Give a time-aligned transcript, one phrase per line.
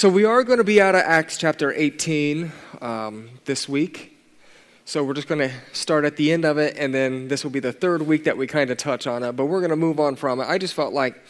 [0.00, 4.16] So, we are going to be out of Acts chapter 18 um, this week.
[4.86, 7.50] So, we're just going to start at the end of it, and then this will
[7.50, 9.76] be the third week that we kind of touch on it, but we're going to
[9.76, 10.44] move on from it.
[10.48, 11.22] I just felt like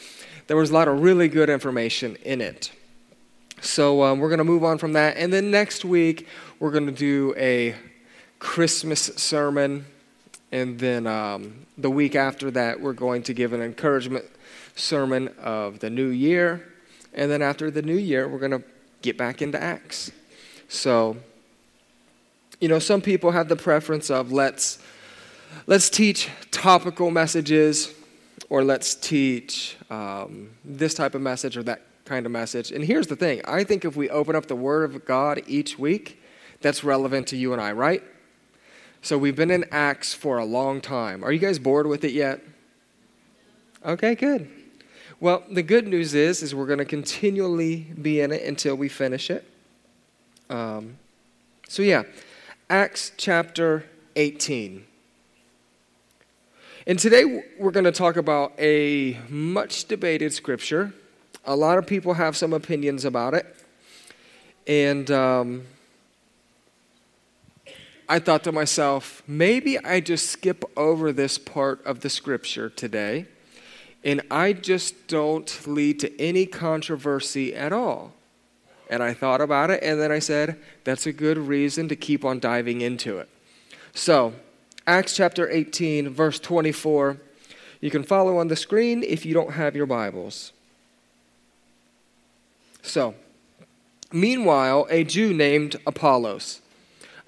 [0.46, 2.70] there was a lot of really good information in it.
[3.60, 6.28] So, um, we're going to move on from that, and then next week,
[6.60, 7.74] we're going to do a
[8.38, 9.84] Christmas sermon,
[10.52, 14.26] and then um, the week after that, we're going to give an encouragement
[14.76, 16.69] sermon of the new year
[17.14, 18.62] and then after the new year, we're going to
[19.02, 20.12] get back into Acts.
[20.68, 21.16] So,
[22.60, 24.78] you know, some people have the preference of let's
[25.66, 27.92] let's teach topical messages
[28.48, 32.72] or let's teach um, this type of message or that kind of message.
[32.72, 35.78] And here's the thing I think if we open up the Word of God each
[35.78, 36.22] week,
[36.60, 38.02] that's relevant to you and I, right?
[39.02, 41.24] So we've been in Acts for a long time.
[41.24, 42.42] Are you guys bored with it yet?
[43.84, 44.50] Okay, good.
[45.22, 48.88] Well, the good news is, is we're going to continually be in it until we
[48.88, 49.44] finish it.
[50.48, 50.96] Um,
[51.68, 52.04] so yeah,
[52.70, 53.84] Acts chapter
[54.16, 54.82] 18.
[56.86, 60.94] And today we're going to talk about a much debated scripture.
[61.44, 63.44] A lot of people have some opinions about it.
[64.66, 65.66] And um,
[68.08, 73.26] I thought to myself, maybe I just skip over this part of the scripture today
[74.02, 78.12] and I just don't lead to any controversy at all.
[78.88, 82.24] And I thought about it, and then I said, that's a good reason to keep
[82.24, 83.28] on diving into it.
[83.94, 84.32] So,
[84.86, 87.18] Acts chapter 18, verse 24.
[87.80, 90.52] You can follow on the screen if you don't have your Bibles.
[92.82, 93.14] So,
[94.12, 96.60] meanwhile, a Jew named Apollos,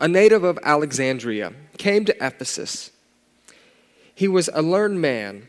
[0.01, 2.91] a native of Alexandria, came to Ephesus.
[4.15, 5.49] He was a learned man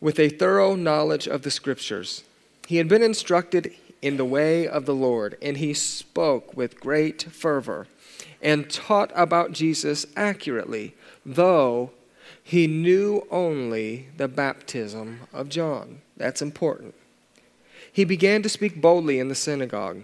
[0.00, 2.24] with a thorough knowledge of the Scriptures.
[2.66, 7.22] He had been instructed in the way of the Lord, and he spoke with great
[7.22, 7.86] fervor
[8.40, 10.94] and taught about Jesus accurately,
[11.26, 11.90] though
[12.42, 16.00] he knew only the baptism of John.
[16.16, 16.94] That's important.
[17.92, 20.02] He began to speak boldly in the synagogue.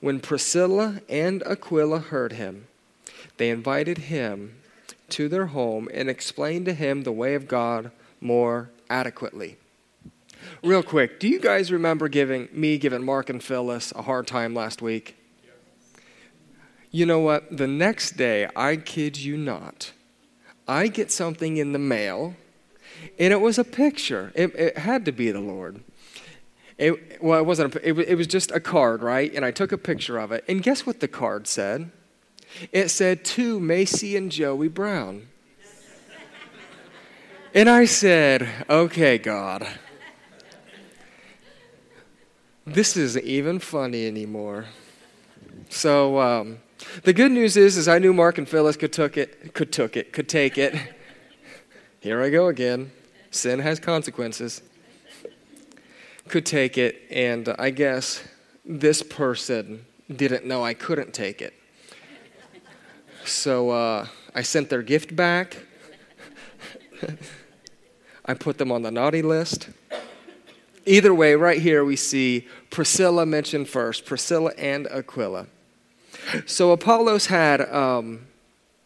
[0.00, 2.66] When Priscilla and Aquila heard him,
[3.36, 4.56] they invited him
[5.10, 9.56] to their home and explained to him the way of God more adequately.
[10.62, 14.54] Real quick, do you guys remember giving me giving Mark and Phyllis a hard time
[14.54, 15.16] last week?
[16.90, 17.56] You know what?
[17.56, 19.92] The next day, I kid you not,
[20.68, 22.34] I get something in the mail,
[23.18, 24.32] and it was a picture.
[24.34, 25.82] It, it had to be the Lord.
[26.78, 27.74] It, well, it wasn't.
[27.74, 29.32] A, it, it was just a card, right?
[29.34, 30.44] And I took a picture of it.
[30.48, 31.90] And guess what the card said?
[32.72, 35.28] It said to Macy and Joey Brown.
[37.56, 39.66] And I said, Okay, God,
[42.66, 44.66] this isn't even funny anymore.
[45.70, 46.58] So um,
[47.04, 49.96] the good news is, is I knew Mark and Phyllis could took it, could took
[49.96, 50.74] it, could take it.
[52.00, 52.92] Here I go again.
[53.30, 54.60] Sin has consequences.
[56.28, 58.22] Could take it, and I guess
[58.66, 61.54] this person didn't know I couldn't take it.
[63.24, 65.56] So uh, I sent their gift back.
[68.26, 69.68] I put them on the naughty list.
[70.84, 75.46] Either way, right here we see Priscilla mentioned first Priscilla and Aquila.
[76.44, 78.26] So Apollos had, um,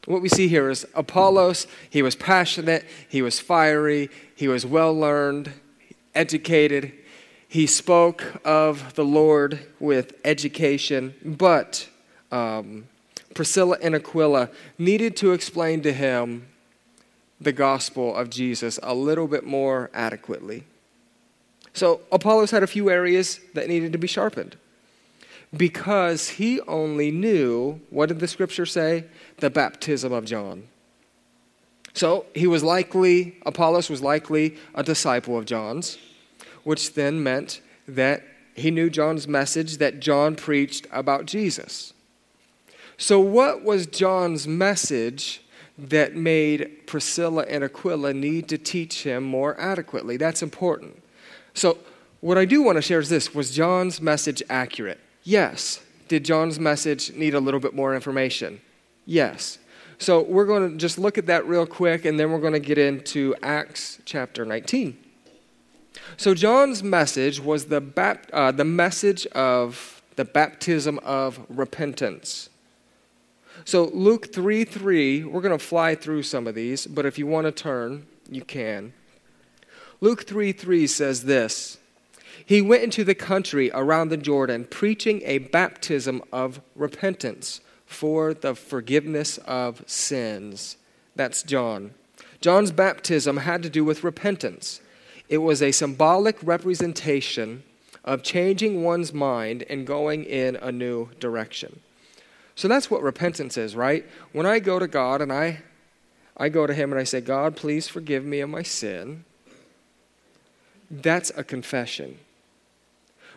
[0.06, 4.94] what we see here is Apollos, he was passionate, he was fiery, he was well
[4.94, 5.52] learned,
[6.14, 6.92] educated.
[7.48, 11.88] He spoke of the Lord with education, but
[12.30, 12.88] um,
[13.34, 16.46] Priscilla and Aquila needed to explain to him
[17.40, 20.64] the gospel of Jesus a little bit more adequately.
[21.72, 24.56] So, Apollos had a few areas that needed to be sharpened
[25.56, 29.04] because he only knew, what did the scripture say?
[29.38, 30.64] The baptism of John.
[31.94, 35.98] So, he was likely, Apollos was likely a disciple of John's,
[36.64, 38.22] which then meant that
[38.54, 41.92] he knew John's message that John preached about Jesus.
[42.98, 45.42] So, what was John's message
[45.88, 50.16] that made Priscilla and Aquila need to teach him more adequately.
[50.16, 51.02] That's important.
[51.54, 51.78] So,
[52.20, 55.00] what I do want to share is this Was John's message accurate?
[55.22, 55.80] Yes.
[56.08, 58.60] Did John's message need a little bit more information?
[59.06, 59.58] Yes.
[59.98, 62.60] So, we're going to just look at that real quick and then we're going to
[62.60, 64.96] get into Acts chapter 19.
[66.16, 72.50] So, John's message was the, bap- uh, the message of the baptism of repentance.
[73.64, 77.26] So, Luke 3 3, we're going to fly through some of these, but if you
[77.26, 78.92] want to turn, you can.
[80.00, 81.78] Luke 3 3 says this
[82.44, 88.54] He went into the country around the Jordan, preaching a baptism of repentance for the
[88.54, 90.76] forgiveness of sins.
[91.16, 91.92] That's John.
[92.40, 94.80] John's baptism had to do with repentance.
[95.28, 97.62] It was a symbolic representation
[98.04, 101.80] of changing one's mind and going in a new direction.
[102.60, 104.04] So that's what repentance is, right?
[104.32, 105.62] When I go to God and I
[106.36, 109.24] I go to him and I say, "God, please forgive me of my sin."
[110.90, 112.18] That's a confession.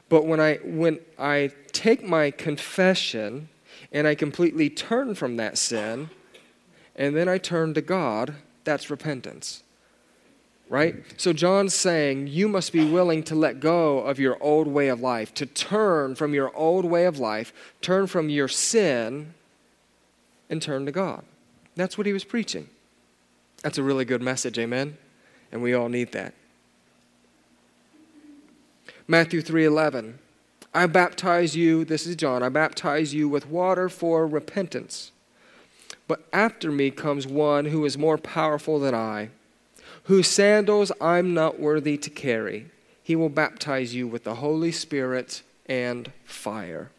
[0.10, 3.48] But when I when I take my confession
[3.94, 6.10] and I completely turn from that sin
[6.94, 8.36] and then I turn to God,
[8.66, 9.62] that's repentance
[10.69, 10.95] right?
[11.18, 15.01] So John's saying you must be willing to let go of your old way of
[15.01, 19.33] life, to turn from your old way of life, turn from your sin,
[20.50, 21.24] and turn to God.
[21.75, 22.69] That's what he was preaching.
[23.62, 24.98] That's a really good message, amen?
[25.51, 26.33] And we all need that.
[29.07, 30.19] Matthew 3:11
[30.74, 35.12] I baptize you, this is John, I baptize you with water for repentance.
[36.07, 39.30] But after me comes one who is more powerful than I
[40.03, 42.67] whose sandals I'm not worthy to carry.
[43.01, 46.91] He will baptize you with the Holy Spirit and fire.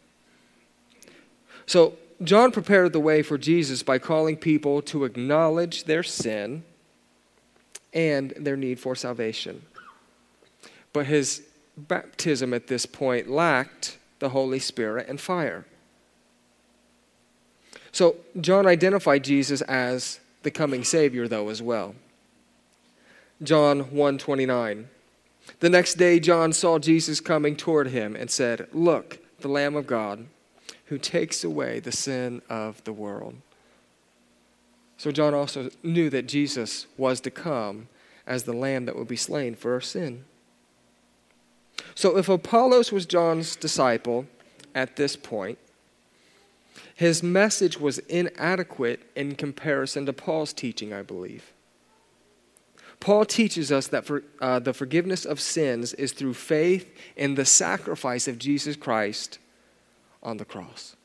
[1.65, 6.63] So, John prepared the way for Jesus by calling people to acknowledge their sin
[7.93, 9.63] and their need for salvation.
[10.93, 11.43] But his
[11.75, 15.65] baptism at this point lacked the Holy Spirit and fire.
[17.91, 21.95] So, John identified Jesus as the coming Savior, though, as well.
[23.43, 24.87] John 1:29.
[25.59, 29.87] The next day John saw Jesus coming toward him and said, "Look, the Lamb of
[29.87, 30.27] God
[30.85, 33.35] who takes away the sin of the world."
[34.97, 37.89] So John also knew that Jesus was to come
[38.25, 40.23] as the lamb that would be slain for our sin.
[41.93, 44.27] So if Apollos was John's disciple
[44.73, 45.57] at this point,
[46.95, 51.51] his message was inadequate in comparison to Paul's teaching, I believe.
[53.05, 57.45] Paul teaches us that for, uh, the forgiveness of sins is through faith in the
[57.45, 59.37] sacrifice of Jesus Christ
[60.23, 60.95] on the cross.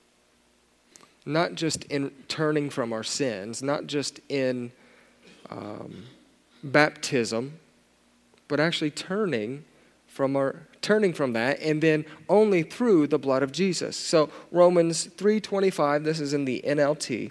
[1.26, 4.72] Not just in turning from our sins, not just in
[5.50, 6.04] um,
[6.64, 7.58] baptism,
[8.48, 9.66] but actually turning
[10.06, 13.94] from our turning from that and then only through the blood of Jesus.
[13.94, 17.30] So Romans 3:25 this is in the NLT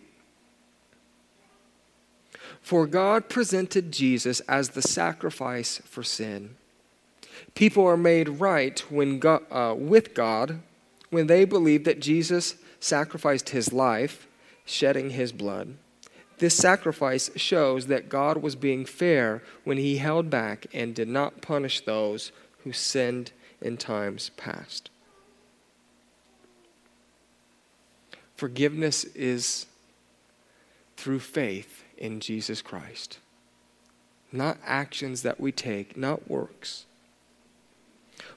[2.70, 6.56] for God presented Jesus as the sacrifice for sin.
[7.56, 10.60] People are made right when God, uh, with God
[11.10, 14.28] when they believe that Jesus sacrificed his life,
[14.66, 15.78] shedding his blood.
[16.38, 21.42] This sacrifice shows that God was being fair when he held back and did not
[21.42, 22.32] punish those
[22.66, 23.32] who sinned
[23.64, 24.92] in times past.
[28.36, 29.66] Forgiveness is
[30.98, 33.20] through faith in Jesus Christ.
[34.32, 36.86] Not actions that we take, not works.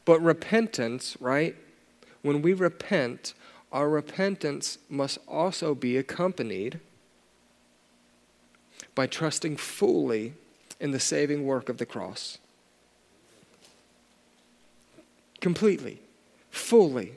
[0.04, 1.56] But repentance, right?
[2.22, 3.34] When we repent,
[3.72, 6.80] our repentance must also be accompanied
[8.94, 10.34] by trusting fully
[10.78, 12.38] in the saving work of the cross.
[15.40, 16.00] Completely,
[16.50, 17.14] fully,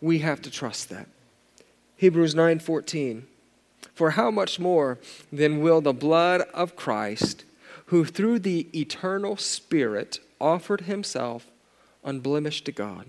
[0.00, 1.08] we have to trust that.
[1.96, 3.26] Hebrews 9:14
[4.00, 4.98] for how much more
[5.30, 7.44] then will the blood of Christ,
[7.88, 11.50] who through the eternal Spirit offered himself
[12.02, 13.08] unblemished to God,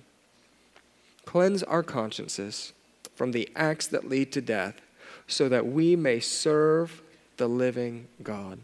[1.23, 2.73] cleanse our consciences
[3.15, 4.81] from the acts that lead to death,
[5.27, 7.01] so that we may serve
[7.37, 8.59] the living God?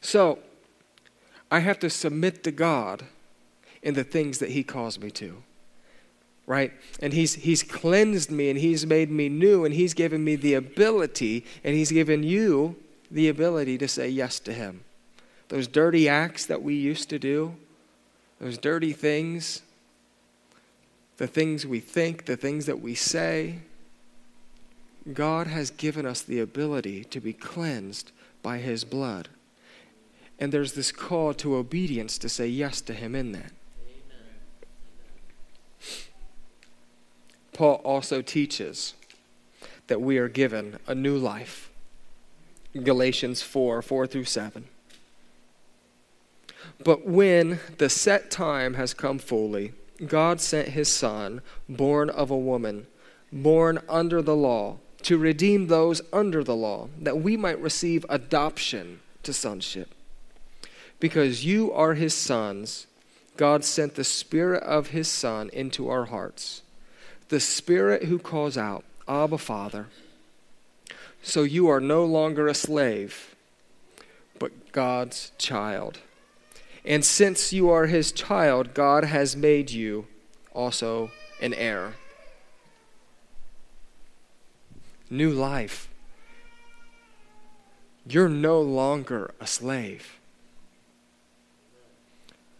[0.00, 0.38] So,
[1.50, 3.04] I have to submit to God
[3.82, 5.42] in the things that He calls me to
[6.50, 6.72] right?
[7.00, 10.54] And he's, he's cleansed me and he's made me new and he's given me the
[10.54, 12.74] ability and he's given you
[13.08, 14.80] the ability to say yes to him.
[15.48, 17.54] Those dirty acts that we used to do,
[18.40, 19.62] those dirty things,
[21.18, 23.60] the things we think, the things that we say,
[25.12, 28.10] God has given us the ability to be cleansed
[28.42, 29.28] by his blood.
[30.40, 33.52] And there's this call to obedience to say yes to him in that.
[37.60, 38.94] Paul also teaches
[39.88, 41.70] that we are given a new life.
[42.72, 44.64] Galatians 4 4 through 7.
[46.82, 49.74] But when the set time has come fully,
[50.06, 52.86] God sent his Son, born of a woman,
[53.30, 59.00] born under the law, to redeem those under the law, that we might receive adoption
[59.22, 59.94] to sonship.
[60.98, 62.86] Because you are his sons,
[63.36, 66.62] God sent the Spirit of His Son into our hearts,
[67.30, 69.86] the Spirit who calls out, Abba, Father.
[71.22, 73.34] So you are no longer a slave,
[74.38, 76.00] but God's child.
[76.84, 80.06] And since you are His child, God has made you
[80.52, 81.94] also an heir.
[85.08, 85.88] New life.
[88.08, 90.18] You're no longer a slave.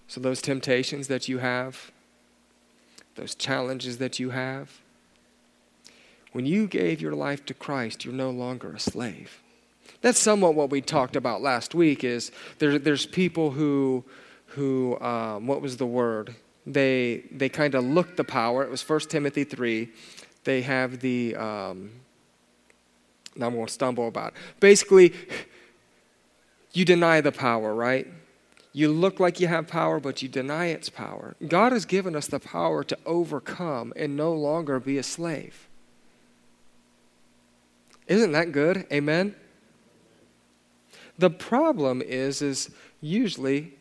[0.07, 1.93] So, those temptations that you have,
[3.17, 4.81] those challenges that you have,
[6.33, 9.41] when you gave your life to Christ, you're no longer a slave.
[10.01, 12.05] That's somewhat what we talked about last week.
[12.05, 14.05] Is there, there's people who,
[14.47, 16.35] who um, what was the word?
[16.67, 18.63] They they kind of look the power.
[18.63, 19.91] It was 1 Timothy three.
[20.45, 21.37] They have the.
[21.37, 21.91] Um,
[23.37, 24.29] now I'm going to stumble about.
[24.29, 24.39] It.
[24.61, 25.15] Basically,
[26.73, 28.07] you deny the power, right?
[28.73, 31.35] You look like you have power, but you deny its power.
[31.47, 35.69] God has given us the power to overcome and no longer be a slave.
[38.07, 38.87] Isn't that good?
[38.93, 39.35] Amen.
[41.19, 43.75] The problem is is usually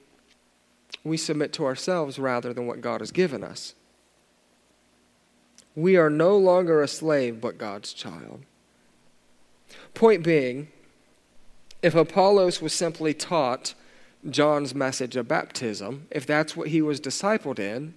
[1.04, 3.76] we submit to ourselves rather than what God has given us.
[5.76, 8.42] We are no longer a slave but God's child.
[9.94, 10.68] Point being,
[11.82, 13.74] if Apollos was simply taught
[14.28, 17.94] John's message of baptism, if that's what he was discipled in,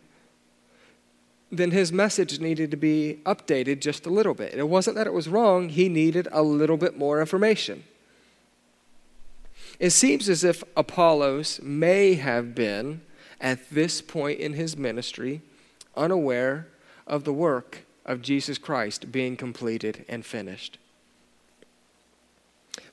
[1.51, 4.55] then his message needed to be updated just a little bit.
[4.55, 7.85] It wasn't that it was wrong, he needed a little bit more information.
[9.79, 13.03] It seems as if Apollos may have been,
[13.41, 15.43] at this point in his ministry,
[15.97, 16.69] unaware
[17.07, 20.79] of the work of Jesus Christ being completed and finished.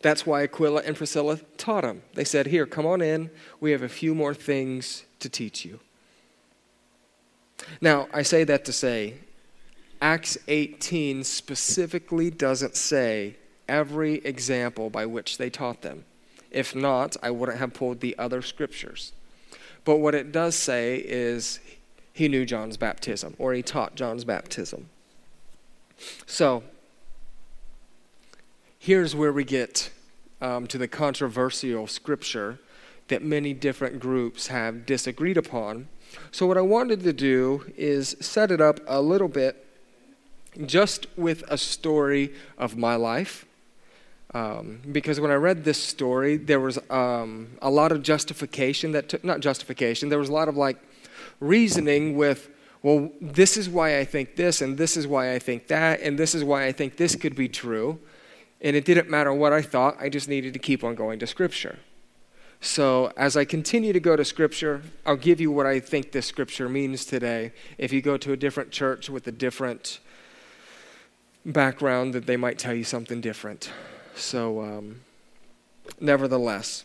[0.01, 2.03] That's why Aquila and Priscilla taught him.
[2.13, 3.29] They said, Here, come on in.
[3.59, 5.79] We have a few more things to teach you.
[7.81, 9.15] Now, I say that to say,
[10.01, 13.35] Acts 18 specifically doesn't say
[13.67, 16.05] every example by which they taught them.
[16.51, 19.11] If not, I wouldn't have pulled the other scriptures.
[19.83, 21.59] But what it does say is
[22.13, 24.89] he knew John's baptism, or he taught John's baptism.
[26.25, 26.63] So,
[28.79, 29.91] here's where we get
[30.41, 32.59] um, to the controversial scripture
[33.09, 35.87] that many different groups have disagreed upon
[36.31, 39.65] so, what I wanted to do is set it up a little bit
[40.65, 43.45] just with a story of my life.
[44.33, 49.09] Um, because when I read this story, there was um, a lot of justification that
[49.09, 50.77] took, not justification, there was a lot of like
[51.39, 52.49] reasoning with,
[52.83, 56.17] well, this is why I think this, and this is why I think that, and
[56.17, 57.99] this is why I think this could be true.
[58.61, 61.27] And it didn't matter what I thought, I just needed to keep on going to
[61.27, 61.79] Scripture.
[62.61, 66.25] So, as I continue to go to Scripture, I'll give you what I think this
[66.25, 67.53] Scripture means today.
[67.77, 69.99] If you go to a different church with a different
[71.45, 73.71] background, that they might tell you something different.
[74.13, 75.01] So, um,
[76.01, 76.83] nevertheless,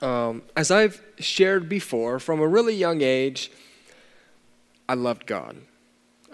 [0.00, 3.52] um, as I've shared before, from a really young age,
[4.88, 5.58] I loved God.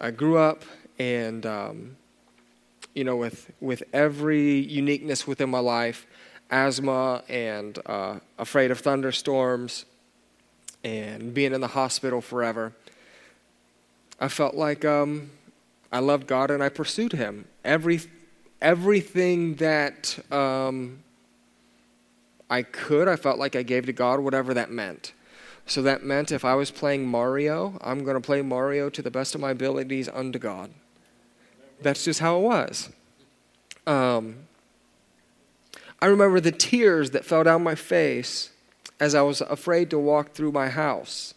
[0.00, 0.62] I grew up
[1.00, 1.96] and, um,
[2.96, 6.06] you know, with, with every uniqueness within my life,
[6.50, 9.84] asthma and uh, afraid of thunderstorms
[10.82, 12.72] and being in the hospital forever,
[14.18, 15.30] I felt like um,
[15.92, 17.44] I loved God and I pursued Him.
[17.62, 18.00] Every,
[18.62, 21.00] everything that um,
[22.48, 25.12] I could, I felt like I gave to God, whatever that meant.
[25.66, 29.10] So that meant if I was playing Mario, I'm going to play Mario to the
[29.10, 30.70] best of my abilities unto God.
[31.80, 32.90] That's just how it was.
[33.86, 34.36] Um,
[36.00, 38.50] I remember the tears that fell down my face
[38.98, 41.34] as I was afraid to walk through my house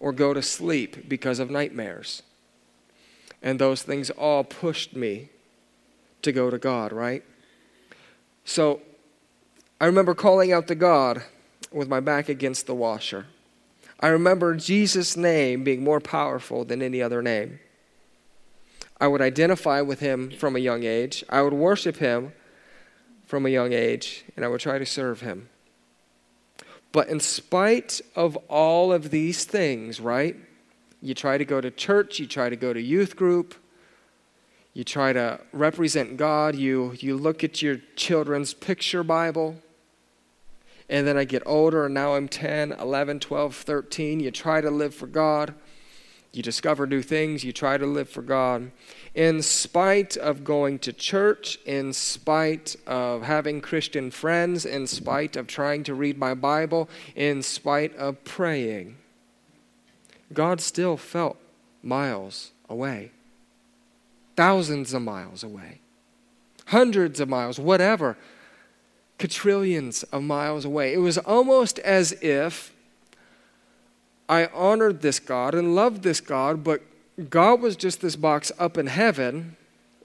[0.00, 2.22] or go to sleep because of nightmares.
[3.42, 5.28] And those things all pushed me
[6.22, 7.24] to go to God, right?
[8.44, 8.80] So
[9.80, 11.22] I remember calling out to God
[11.72, 13.26] with my back against the washer.
[14.00, 17.60] I remember Jesus' name being more powerful than any other name.
[19.02, 21.24] I would identify with him from a young age.
[21.28, 22.32] I would worship him
[23.24, 25.48] from a young age, and I would try to serve him.
[26.92, 30.36] But in spite of all of these things, right?
[31.00, 33.56] You try to go to church, you try to go to youth group,
[34.72, 39.56] you try to represent God, you, you look at your children's picture Bible.
[40.88, 44.20] And then I get older, and now I'm 10, 11, 12, 13.
[44.20, 45.54] You try to live for God.
[46.32, 47.44] You discover new things.
[47.44, 48.70] You try to live for God.
[49.14, 55.46] In spite of going to church, in spite of having Christian friends, in spite of
[55.46, 58.96] trying to read my Bible, in spite of praying,
[60.32, 61.36] God still felt
[61.82, 63.10] miles away,
[64.34, 65.80] thousands of miles away,
[66.66, 68.16] hundreds of miles, whatever,
[69.18, 70.94] quadrillions of miles away.
[70.94, 72.71] It was almost as if
[74.32, 76.80] I honored this God and loved this God, but
[77.28, 79.58] God was just this box up in heaven.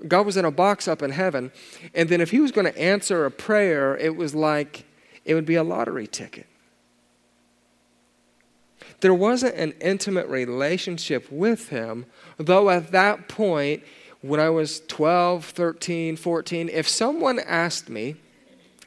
[0.06, 1.50] God was in a box up in heaven.
[1.96, 4.84] And then if He was going to answer a prayer, it was like
[5.24, 6.46] it would be a lottery ticket.
[9.00, 12.06] There wasn't an intimate relationship with him,
[12.36, 13.84] though at that point,
[14.22, 18.16] when I was 12, 13, 14, if someone asked me,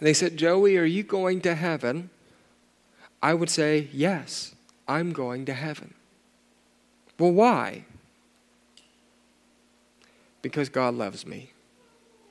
[0.00, 2.10] they said, Joey, are you going to heaven?
[3.22, 4.54] I would say, Yes,
[4.90, 5.94] I'm going to heaven.
[7.18, 7.84] Well, why?
[10.42, 11.50] Because God loves me.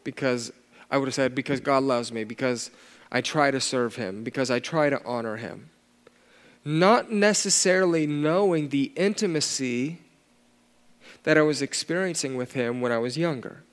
[0.03, 0.51] Because
[0.91, 2.23] I would have said, Because God loves me.
[2.23, 2.71] Because
[3.11, 4.23] I try to serve Him.
[4.23, 5.69] Because I try to honor Him
[6.65, 9.97] not necessarily knowing the intimacy
[11.23, 13.63] that I was experiencing with Him when I was younger.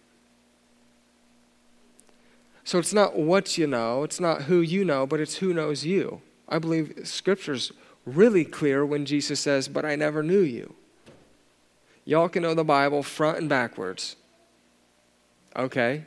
[2.65, 5.85] So it's not what you know, it's not who you know, but it's who knows
[5.85, 6.21] you.
[6.49, 7.73] I believe Scripture's
[8.07, 10.75] really clear when Jesus says, But I never knew you.
[12.05, 14.17] Y'all can know the Bible front and backwards.
[15.57, 16.05] Okay.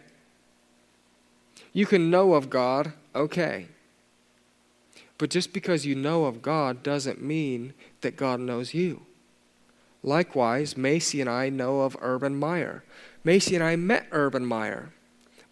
[1.73, 3.67] You can know of God, okay.
[5.17, 9.01] But just because you know of God doesn't mean that God knows you.
[10.01, 12.83] Likewise, Macy and I know of Urban Meyer.
[13.23, 14.93] Macy and I met Urban Meyer.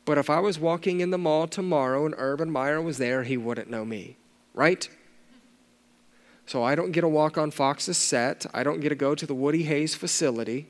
[0.06, 3.36] But if I was walking in the mall tomorrow and Urban Meyer was there, he
[3.36, 4.16] wouldn't know me,
[4.54, 4.88] right?
[6.48, 8.46] So I don't get to walk on Fox's set.
[8.54, 10.68] I don't get to go to the Woody Hayes facility.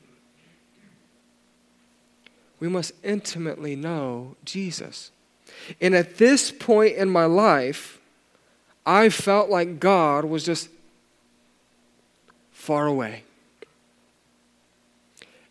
[2.58, 5.12] We must intimately know Jesus.
[5.80, 8.00] And at this point in my life,
[8.84, 10.68] I felt like God was just
[12.50, 13.22] far away.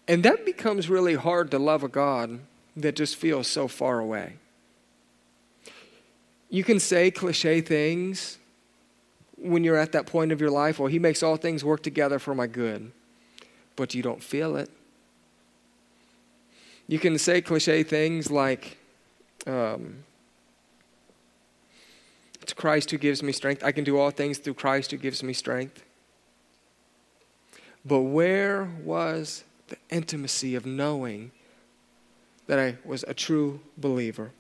[0.10, 2.42] And that becomes really hard to love a God
[2.76, 4.34] that just feels so far away.
[6.50, 8.40] You can say cliche things
[9.38, 12.20] when you're at that point of your life, well, He makes all things work together
[12.20, 12.92] for my good,
[13.76, 14.70] but you don't feel it.
[16.88, 18.78] You can say cliche things like,
[19.46, 20.04] um,
[22.42, 23.64] it's Christ who gives me strength.
[23.64, 25.84] I can do all things through Christ who gives me strength.
[27.86, 31.32] But where was the intimacy of knowing
[32.48, 34.32] that I was a true believer?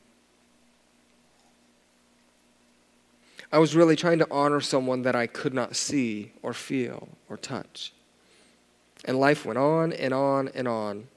[3.51, 7.37] I was really trying to honor someone that I could not see or feel or
[7.37, 7.93] touch.
[9.05, 11.07] And life went on and on and on.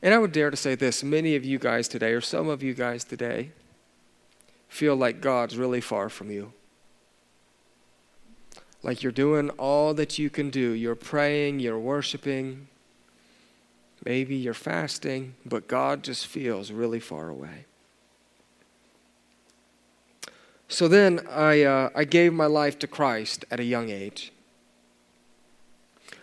[0.00, 2.62] And I would dare to say this many of you guys today, or some of
[2.62, 3.50] you guys today,
[4.68, 6.52] feel like God's really far from you.
[8.82, 10.70] Like you're doing all that you can do.
[10.70, 12.68] You're praying, you're worshiping,
[14.04, 17.66] maybe you're fasting, but God just feels really far away.
[20.68, 24.32] So then I, uh, I gave my life to Christ at a young age.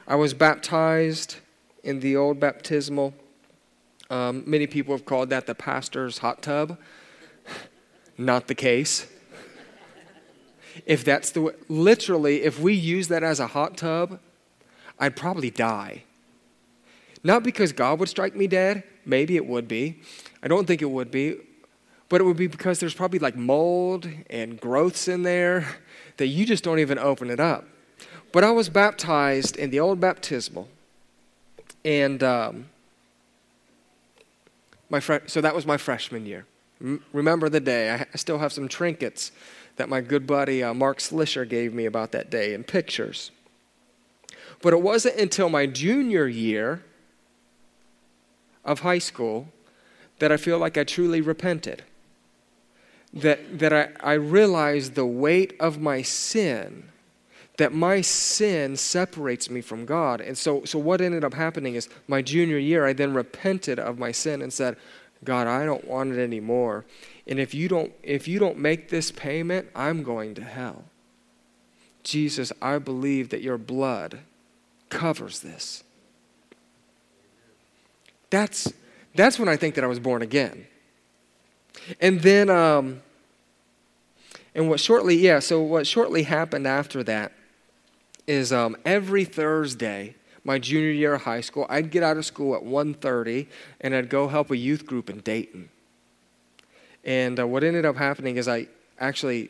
[0.05, 1.37] I was baptized
[1.83, 3.13] in the old baptismal.
[4.09, 6.77] Um, many people have called that the pastor's hot tub.
[8.17, 9.07] Not the case.
[10.85, 14.19] If that's the way, literally, if we use that as a hot tub,
[14.99, 16.03] I'd probably die.
[17.23, 20.01] Not because God would strike me dead, maybe it would be.
[20.41, 21.37] I don't think it would be,
[22.13, 25.65] but it would be because there's probably like mold and growths in there
[26.17, 27.65] that you just don't even open it up.
[28.31, 30.67] But I was baptized in the old baptismal,
[31.83, 32.69] and um,
[34.91, 36.45] my fr- so that was my freshman year
[37.13, 37.89] remember the day.
[37.91, 39.31] I still have some trinkets
[39.77, 43.31] that my good buddy uh, Mark Slisher gave me about that day and pictures.
[44.61, 46.83] But it wasn't until my junior year
[48.63, 49.47] of high school
[50.19, 51.83] that I feel like I truly repented.
[53.13, 56.89] That, that I, I realized the weight of my sin,
[57.57, 60.19] that my sin separates me from God.
[60.19, 63.99] And so, so what ended up happening is my junior year, I then repented of
[63.99, 64.77] my sin and said,
[65.23, 66.85] God, I don't want it anymore.
[67.27, 70.83] And if you don't if you don't make this payment, I'm going to hell.
[72.03, 74.19] Jesus, I believe that your blood
[74.89, 75.83] covers this.
[78.29, 78.73] That's
[79.15, 80.67] that's when I think that I was born again.
[81.99, 83.01] And then um
[84.55, 87.31] and what shortly yeah, so what shortly happened after that
[88.27, 92.55] is um every Thursday my junior year of high school, I'd get out of school
[92.55, 93.47] at 1.30
[93.81, 95.69] and I'd go help a youth group in Dayton.
[97.03, 98.67] And uh, what ended up happening is I
[98.99, 99.49] actually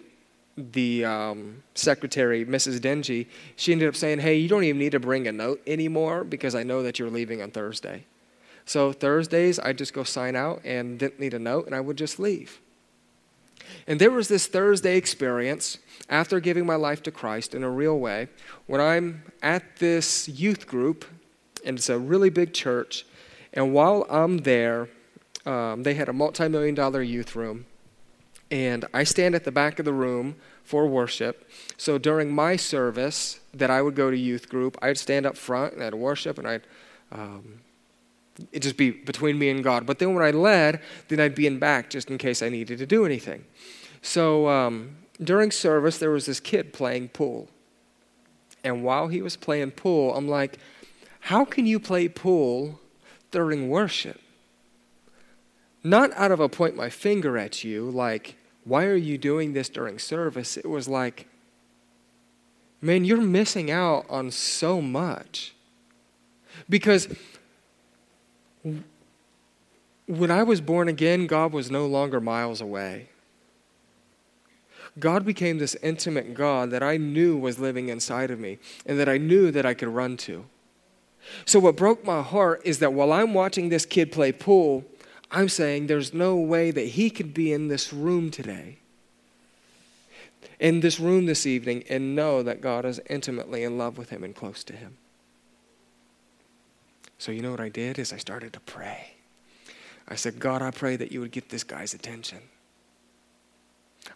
[0.56, 2.80] the um, secretary, Mrs.
[2.80, 6.24] Denji, she ended up saying, Hey, you don't even need to bring a note anymore
[6.24, 8.06] because I know that you're leaving on Thursday.
[8.66, 11.98] So Thursdays, I'd just go sign out and didn't need a note, and I would
[11.98, 12.60] just leave.
[13.88, 15.78] And there was this Thursday experience
[16.10, 18.28] after giving my life to Christ in a real way
[18.68, 21.06] when I'm at this youth group,
[21.66, 23.06] and it's a really big church.
[23.54, 24.90] And while I'm there,
[25.46, 27.66] um, they had a multi million dollar youth room.
[28.52, 31.50] And I stand at the back of the room for worship.
[31.78, 35.74] So during my service, that I would go to youth group, I'd stand up front
[35.74, 36.62] and I'd worship and I'd
[37.12, 37.60] um,
[38.52, 39.86] it just be between me and God.
[39.86, 42.78] But then when I led, then I'd be in back just in case I needed
[42.80, 43.46] to do anything.
[44.02, 47.48] So um, during service, there was this kid playing pool.
[48.64, 50.58] And while he was playing pool, I'm like,
[51.22, 52.80] how can you play pool
[53.32, 54.20] during worship?
[55.84, 59.68] Not out of a point my finger at you, like, why are you doing this
[59.68, 60.56] during service?
[60.56, 61.28] It was like,
[62.82, 65.54] man, you're missing out on so much.
[66.70, 67.10] Because
[68.64, 73.10] when I was born again, God was no longer miles away.
[75.00, 79.10] God became this intimate God that I knew was living inside of me and that
[79.10, 80.46] I knew that I could run to.
[81.46, 84.84] So, what broke my heart is that while I'm watching this kid play pool,
[85.32, 88.78] I'm saying there's no way that he could be in this room today,
[90.60, 94.24] in this room this evening, and know that God is intimately in love with him
[94.24, 94.98] and close to him.
[97.24, 99.14] So, you know what I did is I started to pray.
[100.10, 102.40] I said, God, I pray that you would get this guy's attention.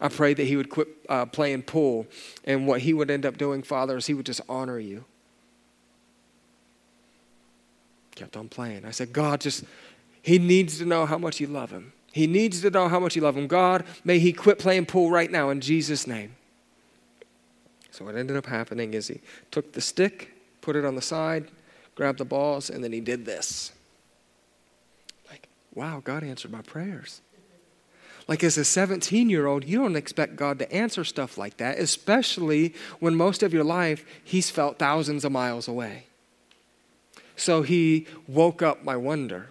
[0.02, 2.06] I pray that he would quit uh, playing pool,
[2.43, 5.06] and what he would end up doing, Father, is he would just honor you.
[8.15, 8.84] Kept on playing.
[8.84, 9.63] I said, God, just
[10.22, 11.93] he needs to know how much you love him.
[12.12, 13.48] He needs to know how much you love him.
[13.48, 16.36] God, may he quit playing pool right now in Jesus' name.
[17.89, 21.50] So what ended up happening is he took the stick, put it on the side,
[21.97, 23.73] grabbed the balls, and then he did this.
[25.29, 27.21] Like, wow, God answered my prayers.
[28.27, 31.79] Like, as a 17 year old, you don't expect God to answer stuff like that,
[31.79, 36.03] especially when most of your life he's felt thousands of miles away.
[37.36, 39.47] So he woke up my wonder.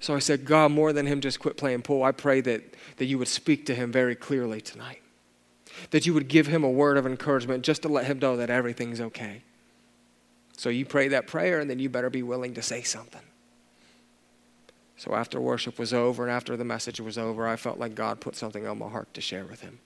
[0.00, 3.04] So I said, God, more than him just quit playing pool, I pray that, that
[3.04, 5.02] you would speak to him very clearly tonight.
[5.90, 8.50] That you would give him a word of encouragement just to let him know that
[8.50, 9.42] everything's okay.
[10.56, 13.22] So you pray that prayer, and then you better be willing to say something.
[14.96, 18.20] So after worship was over and after the message was over, I felt like God
[18.20, 19.80] put something on my heart to share with him.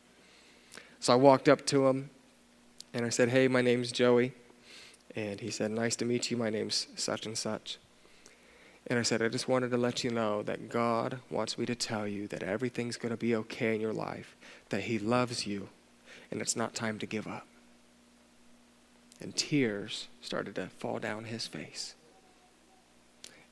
[1.00, 2.10] So I walked up to him
[2.92, 4.32] and I said, Hey, my name's Joey.
[5.16, 6.36] And he said, Nice to meet you.
[6.36, 7.78] My name's such and such.
[8.86, 11.74] And I said, I just wanted to let you know that God wants me to
[11.74, 14.34] tell you that everything's going to be okay in your life,
[14.70, 15.68] that He loves you,
[16.30, 17.46] and it's not time to give up.
[19.20, 21.94] And tears started to fall down his face.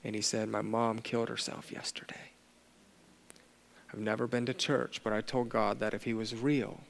[0.05, 2.33] And he said, My mom killed herself yesterday.
[3.93, 6.81] I've never been to church, but I told God that if He was real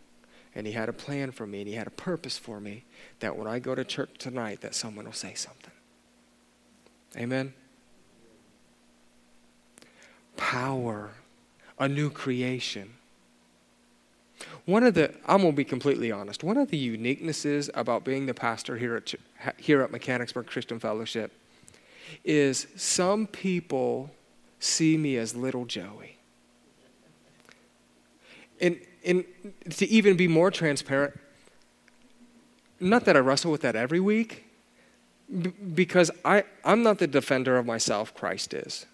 [0.54, 2.84] and He had a plan for me and He had a purpose for me,
[3.20, 5.72] that when I go to church tonight, that someone will say something.
[7.16, 7.54] Amen
[10.36, 11.10] power,
[11.78, 12.94] a new creation.
[14.66, 18.26] One of the, I'm going to be completely honest, one of the uniquenesses about being
[18.26, 19.14] the pastor here at,
[19.58, 21.32] here at Mechanicsburg Christian Fellowship
[22.24, 24.10] is some people
[24.58, 26.18] see me as little Joey.
[28.60, 29.24] And, and
[29.70, 31.18] to even be more transparent,
[32.80, 34.46] not that I wrestle with that every week,
[35.74, 38.86] because I, I'm not the defender of myself, Christ is.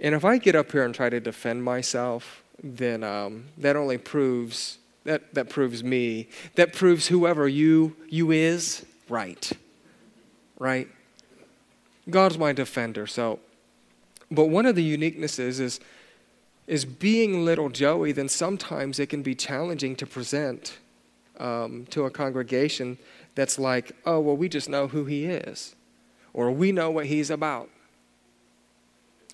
[0.00, 3.98] And if I get up here and try to defend myself, then um, that only
[3.98, 6.28] proves that, that proves me.
[6.54, 9.50] That proves whoever you you is right.
[10.58, 10.88] Right?
[12.08, 13.06] God's my defender.
[13.06, 13.40] So
[14.30, 15.80] but one of the uniquenesses is
[16.66, 20.78] is being little Joey, then sometimes it can be challenging to present
[21.40, 22.98] um, to a congregation
[23.34, 25.74] that's like, oh, well, we just know who he is,
[26.34, 27.70] or we know what he's about.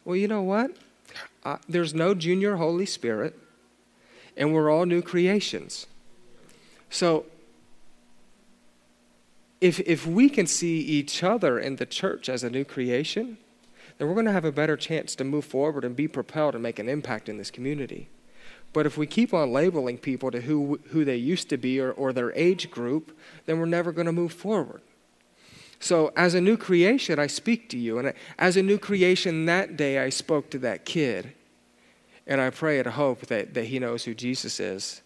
[0.04, 0.76] Well, you know what?
[1.44, 3.36] Uh, there's no junior Holy Spirit,
[4.36, 5.86] and we're all new creations.
[6.90, 7.26] So,
[9.60, 13.38] if, if we can see each other in the church as a new creation,
[13.96, 16.62] then we're going to have a better chance to move forward and be propelled and
[16.62, 18.08] make an impact in this community.
[18.72, 21.92] But if we keep on labeling people to who, who they used to be or,
[21.92, 23.16] or their age group,
[23.46, 24.82] then we're never going to move forward.
[25.78, 27.98] So, as a new creation, I speak to you.
[27.98, 31.32] And as a new creation that day, I spoke to that kid.
[32.26, 35.02] And I pray and hope that, that he knows who Jesus is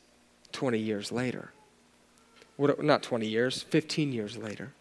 [0.52, 1.52] 20 years later.
[2.57, 4.72] What, not 20 years, 15 years later.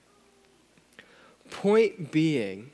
[1.50, 2.72] Point being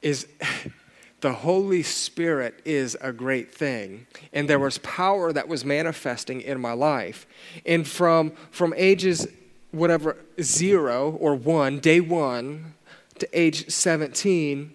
[0.00, 0.26] is
[1.20, 4.06] the Holy Spirit is a great thing.
[4.32, 7.26] And there was power that was manifesting in my life.
[7.64, 9.28] And from, from ages,
[9.70, 12.74] whatever, zero or one, day one,
[13.18, 14.74] to age 17,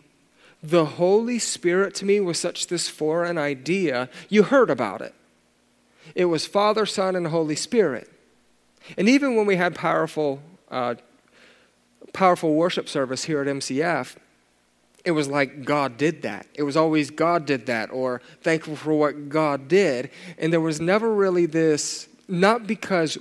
[0.62, 4.10] the Holy Spirit to me was such this foreign idea.
[4.30, 5.13] You heard about it.
[6.15, 8.10] It was Father, Son, and Holy Spirit.
[8.98, 10.41] And even when we had powerful,
[10.72, 10.96] uh,
[12.13, 14.15] powerful worship service here at MCF,
[15.06, 16.48] it was like God did that.
[16.54, 20.10] It was always God did that, or thankful for what God did.
[20.38, 23.17] And there was never really this, not because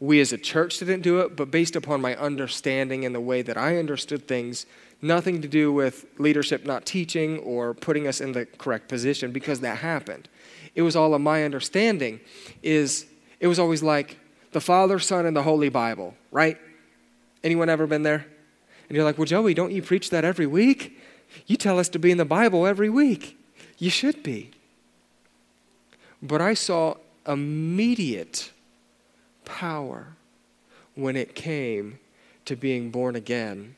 [0.00, 3.42] we as a church didn't do it, but based upon my understanding and the way
[3.42, 4.66] that I understood things,
[5.02, 9.60] nothing to do with leadership not teaching or putting us in the correct position because
[9.60, 10.28] that happened.
[10.74, 12.20] It was all of my understanding
[12.62, 13.06] is
[13.40, 14.18] it was always like
[14.52, 16.58] the Father, Son, and the Holy Bible, right?
[17.42, 18.26] Anyone ever been there?
[18.88, 20.98] And you're like, well, Joey, don't you preach that every week?
[21.46, 23.38] You tell us to be in the Bible every week.
[23.78, 24.52] You should be.
[26.22, 28.52] But I saw immediate
[29.44, 30.08] power
[30.94, 31.98] when it came
[32.44, 33.74] to being born again.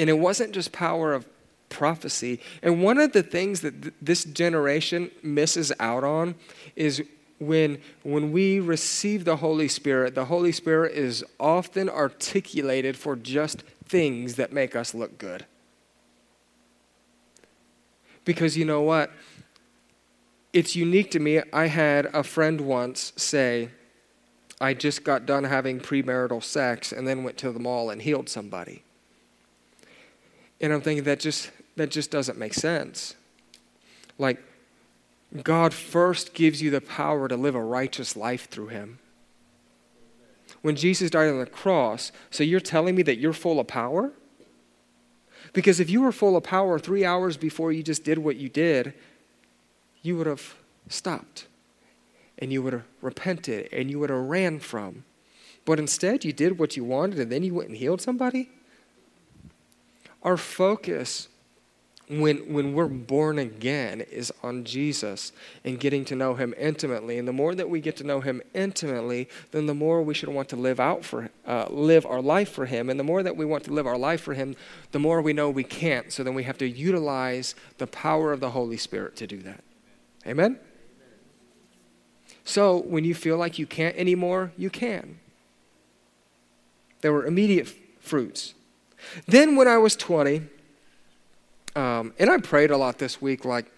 [0.00, 1.26] And it wasn't just power of
[1.68, 2.40] prophecy.
[2.62, 6.36] And one of the things that th- this generation misses out on
[6.74, 7.02] is
[7.38, 13.62] when, when we receive the Holy Spirit, the Holy Spirit is often articulated for just
[13.84, 15.44] things that make us look good.
[18.24, 19.10] Because you know what?
[20.54, 21.42] It's unique to me.
[21.52, 23.68] I had a friend once say,
[24.62, 28.30] I just got done having premarital sex and then went to the mall and healed
[28.30, 28.82] somebody.
[30.60, 33.14] And I'm thinking that just that just doesn't make sense.
[34.18, 34.42] Like
[35.42, 38.98] God first gives you the power to live a righteous life through him.
[40.62, 44.12] When Jesus died on the cross, so you're telling me that you're full of power?
[45.52, 48.48] Because if you were full of power three hours before you just did what you
[48.48, 48.92] did,
[50.02, 50.54] you would have
[50.88, 51.46] stopped
[52.38, 55.04] and you would have repented and you would have ran from.
[55.64, 58.50] But instead, you did what you wanted and then you went and healed somebody?
[60.22, 61.28] Our focus
[62.10, 65.32] when, when we're born again is on Jesus
[65.64, 67.18] and getting to know him intimately.
[67.18, 70.28] And the more that we get to know him intimately, then the more we should
[70.28, 72.90] want to live out for uh, live our life for him.
[72.90, 74.56] And the more that we want to live our life for him,
[74.90, 76.12] the more we know we can't.
[76.12, 79.62] So then we have to utilize the power of the Holy Spirit to do that.
[80.26, 80.58] Amen?
[82.42, 85.20] So when you feel like you can't anymore, you can.
[87.02, 87.68] There were immediate
[88.00, 88.54] fruits.
[89.26, 90.42] Then when I was 20,
[91.76, 93.70] um, and I prayed a lot this week, like,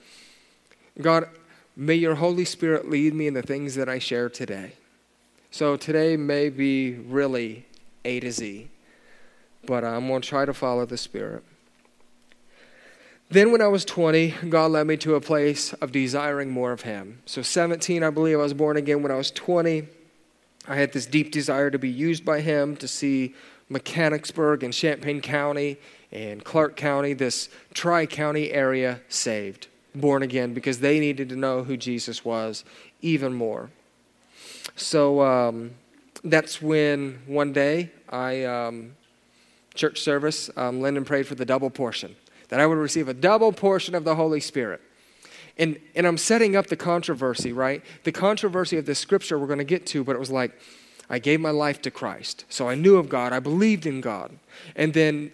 [1.01, 1.29] God,
[1.77, 4.73] may your Holy Spirit lead me in the things that I share today.
[5.51, 7.67] So today may be really
[8.05, 8.71] A to Z,
[9.67, 11.45] but I'm going to try to follow the Spirit.
[13.33, 16.83] Then, when I was 20, God led me to a place of desiring more of
[16.83, 17.23] Him.
[17.25, 19.03] So, 17, I believe I was born again.
[19.03, 19.89] When I was 20,
[20.69, 23.35] I had this deep desire to be used by Him to see
[23.73, 25.79] Mechanicsburg and Champaign County
[26.13, 31.65] and Clark County, this Tri County area, saved, born again, because they needed to know
[31.65, 32.65] who Jesus was
[33.01, 33.71] even more.
[34.77, 35.73] So um,
[36.23, 38.95] that's when one day I, um,
[39.75, 42.15] church service, um, Lyndon prayed for the double portion,
[42.49, 44.83] that I would receive a double portion of the Holy Spirit.
[45.59, 47.83] And, and I'm setting up the controversy, right?
[48.05, 50.59] The controversy of the scripture we're going to get to, but it was like,
[51.13, 52.47] I gave my life to Christ.
[52.49, 53.35] So I knew of God.
[53.35, 54.33] I believed in God.
[54.75, 55.31] And then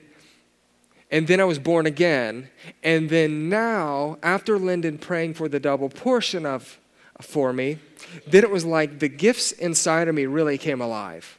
[1.10, 2.50] and then I was born again.
[2.82, 6.78] And then now, after Lyndon praying for the double portion of
[7.22, 7.78] for me,
[8.26, 11.38] then it was like the gifts inside of me really came alive.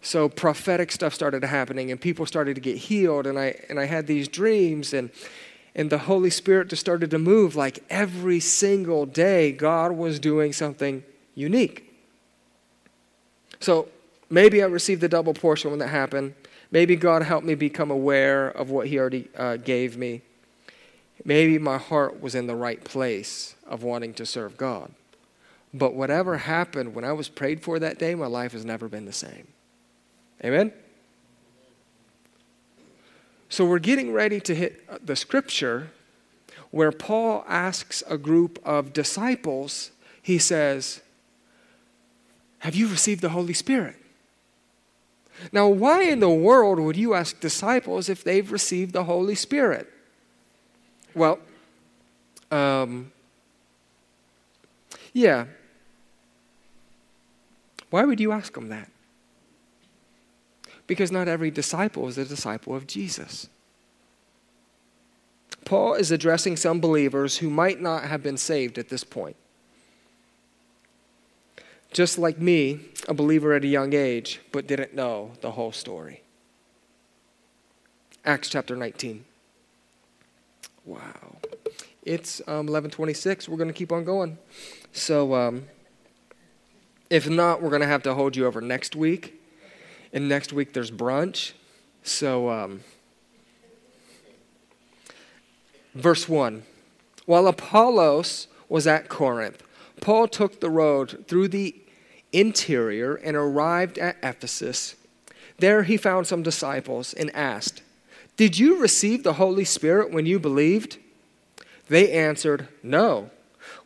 [0.00, 3.84] So prophetic stuff started happening and people started to get healed and I and I
[3.84, 5.10] had these dreams and
[5.74, 10.52] and the Holy Spirit just started to move like every single day God was doing
[10.52, 11.91] something unique.
[13.62, 13.88] So
[14.28, 16.34] maybe I received the double portion when that happened.
[16.72, 20.22] Maybe God helped me become aware of what He already uh, gave me.
[21.24, 24.90] Maybe my heart was in the right place of wanting to serve God.
[25.72, 29.04] But whatever happened when I was prayed for that day, my life has never been
[29.04, 29.46] the same.
[30.44, 30.72] Amen?
[33.48, 35.90] So we're getting ready to hit uh, the scripture
[36.72, 41.01] where Paul asks a group of disciples, he says,
[42.62, 43.96] Have you received the Holy Spirit?
[45.50, 49.92] Now, why in the world would you ask disciples if they've received the Holy Spirit?
[51.12, 51.40] Well,
[52.52, 53.10] um,
[55.12, 55.46] Yeah.
[57.90, 58.90] Why would you ask them that?
[60.86, 63.48] Because not every disciple is a disciple of Jesus.
[65.64, 69.36] Paul is addressing some believers who might not have been saved at this point.
[71.92, 76.22] Just like me, a believer at a young age, but didn't know the whole story.
[78.24, 79.24] Acts chapter 19.
[80.86, 81.36] Wow.
[82.02, 83.48] It's um, 1126.
[83.48, 84.38] We're going to keep on going.
[84.92, 85.64] So, um,
[87.10, 89.40] if not, we're going to have to hold you over next week.
[90.14, 91.52] And next week there's brunch.
[92.02, 92.80] So, um,
[95.94, 96.62] verse 1
[97.26, 99.62] While Apollos was at Corinth,
[100.00, 101.81] Paul took the road through the
[102.32, 104.96] interior and arrived at Ephesus.
[105.58, 107.82] There he found some disciples and asked,
[108.36, 110.98] Did you receive the Holy Spirit when you believed?
[111.88, 113.30] They answered, No.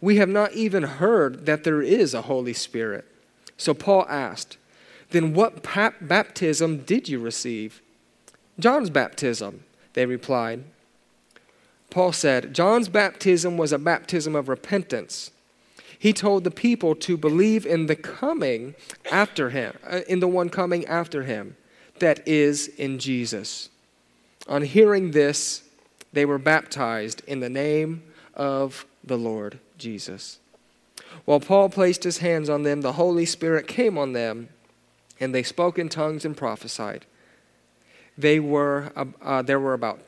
[0.01, 3.05] We have not even heard that there is a Holy Spirit.
[3.57, 4.57] So Paul asked,
[5.11, 5.63] Then what
[6.01, 7.83] baptism did you receive?
[8.59, 10.65] John's baptism, they replied.
[11.91, 15.31] Paul said, John's baptism was a baptism of repentance.
[15.99, 18.75] He told the people to believe in the coming
[19.11, 21.57] after him, uh, in the one coming after him,
[21.99, 23.71] that is in Jesus.
[24.49, 25.63] On hearing this,
[26.13, 28.03] they were baptized in the name
[28.35, 30.39] of the Lord Jesus.
[31.25, 34.49] While Paul placed his hands on them, the Holy Spirit came on them,
[35.19, 37.07] and they spoke in tongues and prophesied.
[38.19, 40.01] They were, uh, there were about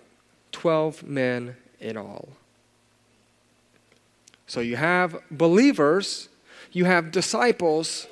[0.52, 2.28] 12 men in all.
[4.48, 6.28] So you have believers,
[6.72, 8.08] you have disciples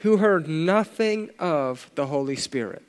[0.00, 2.82] who heard nothing of the Holy Spirit.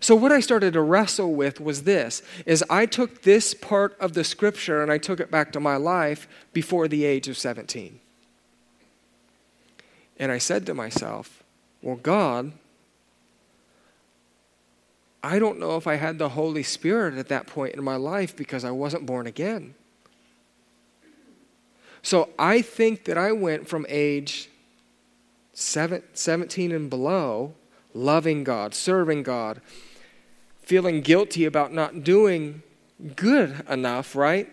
[0.00, 4.14] So what I started to wrestle with was this is I took this part of
[4.14, 7.98] the scripture and I took it back to my life before the age of 17.
[10.18, 11.42] And I said to myself,
[11.82, 12.52] well God,
[15.20, 18.36] I don't know if I had the Holy Spirit at that point in my life
[18.36, 19.74] because I wasn't born again.
[22.02, 24.48] So I think that I went from age
[25.54, 27.54] 17 and below
[27.94, 29.60] loving God, serving God,
[30.60, 32.62] feeling guilty about not doing
[33.16, 34.50] good enough, right?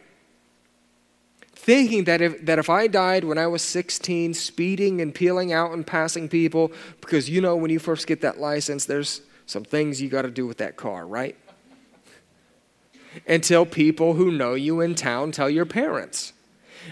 [1.53, 5.71] Thinking that if, that if I died when I was 16, speeding and peeling out
[5.71, 10.01] and passing people, because you know when you first get that license, there's some things
[10.01, 11.35] you got to do with that car, right?
[13.27, 16.33] Until people who know you in town tell your parents.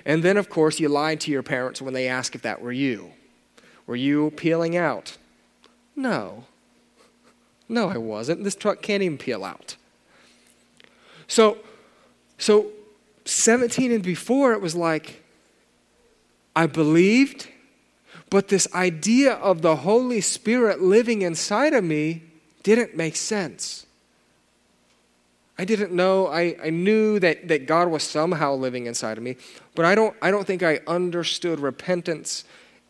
[0.06, 2.72] And then, of course, you lied to your parents when they asked if that were
[2.72, 3.12] you.
[3.86, 5.18] Were you peeling out?
[5.96, 6.46] No.
[7.70, 8.44] No, I wasn't.
[8.44, 9.76] This truck can't even peel out.
[11.28, 11.58] So,
[12.38, 12.68] so
[13.26, 15.24] 17 and before, it was like,
[16.56, 17.48] I believed,
[18.30, 22.24] but this idea of the Holy Spirit living inside of me
[22.64, 23.87] didn't make sense.
[25.60, 29.38] I didn't know, I, I knew that, that God was somehow living inside of me,
[29.74, 32.44] but I don't, I don't think I understood repentance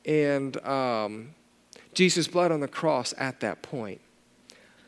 [0.06, 1.30] and um,
[1.93, 4.01] Jesus' blood on the cross at that point.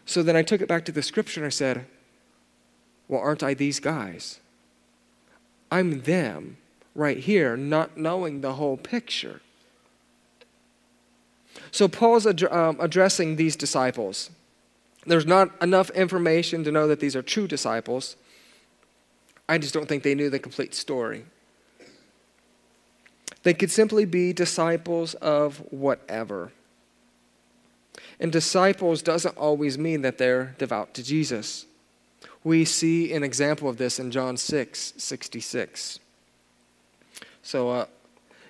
[0.06, 1.86] So then I took it back to the scripture and I said,
[3.08, 4.40] Well, aren't I these guys?
[5.72, 6.58] I'm them
[6.96, 9.42] right here, not knowing the whole picture.
[11.72, 14.32] So Paul's ad- um, addressing these disciples.
[15.06, 18.16] There's not enough information to know that these are true disciples.
[19.48, 21.26] I just don't think they knew the complete story.
[23.44, 26.52] They could simply be disciples of whatever.
[28.20, 31.66] And disciples doesn't always mean that they're devout to Jesus.
[32.44, 36.00] We see an example of this in John 6 66.
[37.42, 37.86] So, uh,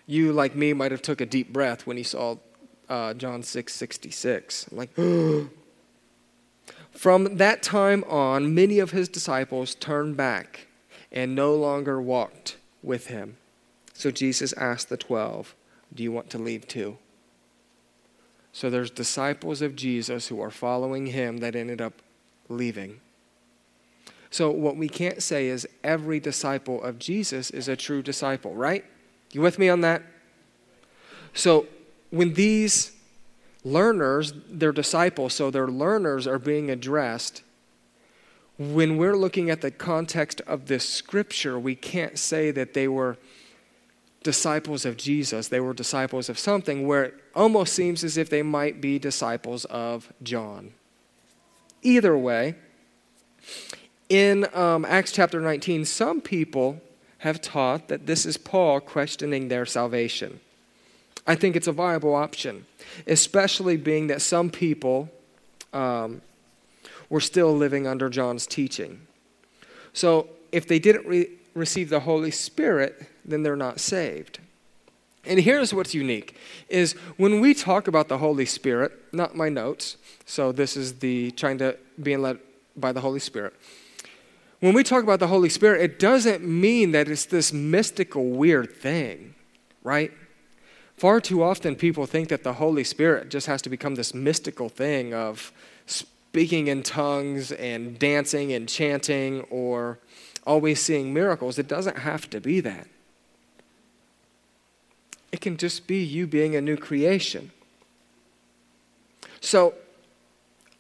[0.08, 2.38] you, like me, might have took a deep breath when you saw
[2.90, 4.68] uh, John 6 66.
[4.72, 4.90] I'm like,
[7.00, 10.68] From that time on, many of his disciples turned back
[11.14, 13.38] and no longer walked with him.
[13.94, 15.56] So Jesus asked the twelve,
[15.96, 16.98] Do you want to leave too?
[18.52, 21.94] So there's disciples of Jesus who are following him that ended up
[22.50, 23.00] leaving.
[24.30, 28.84] So what we can't say is every disciple of Jesus is a true disciple, right?
[29.32, 30.04] You with me on that?
[31.34, 31.66] So
[32.10, 32.92] when these
[33.64, 37.44] learners, they're disciples, so their learners are being addressed,
[38.58, 43.18] when we're looking at the context of this scripture, we can't say that they were
[44.22, 45.48] disciples of Jesus.
[45.48, 49.64] They were disciples of something where it almost seems as if they might be disciples
[49.66, 50.74] of John.
[51.82, 52.56] Either way,
[54.10, 56.82] in um, Acts chapter 19, some people
[57.20, 60.42] have taught that this is Paul questioning their salvation.
[61.28, 62.66] I think it's a viable option,
[63.08, 65.10] especially being that some people
[65.74, 66.22] um,
[67.10, 69.02] were still living under John's teaching.
[69.94, 74.40] So if they didn't re- receive the Holy Spirit, then they're not saved.
[75.26, 76.36] And here's what's unique
[76.70, 81.32] is when we talk about the Holy Spirit, not my notes, so this is the
[81.32, 82.40] trying to being led
[82.76, 83.54] by the Holy Spirit.
[84.60, 88.76] When we talk about the Holy Spirit, it doesn't mean that it's this mystical weird
[88.76, 89.36] thing,
[89.84, 90.12] right?
[91.00, 94.68] Far too often people think that the Holy Spirit just has to become this mystical
[94.68, 95.54] thing of
[95.86, 99.98] speaking in tongues and dancing and chanting or
[100.46, 101.58] always seeing miracles.
[101.58, 102.86] It doesn't have to be that.
[105.32, 107.52] It can just be you being a new creation.
[109.40, 109.76] So,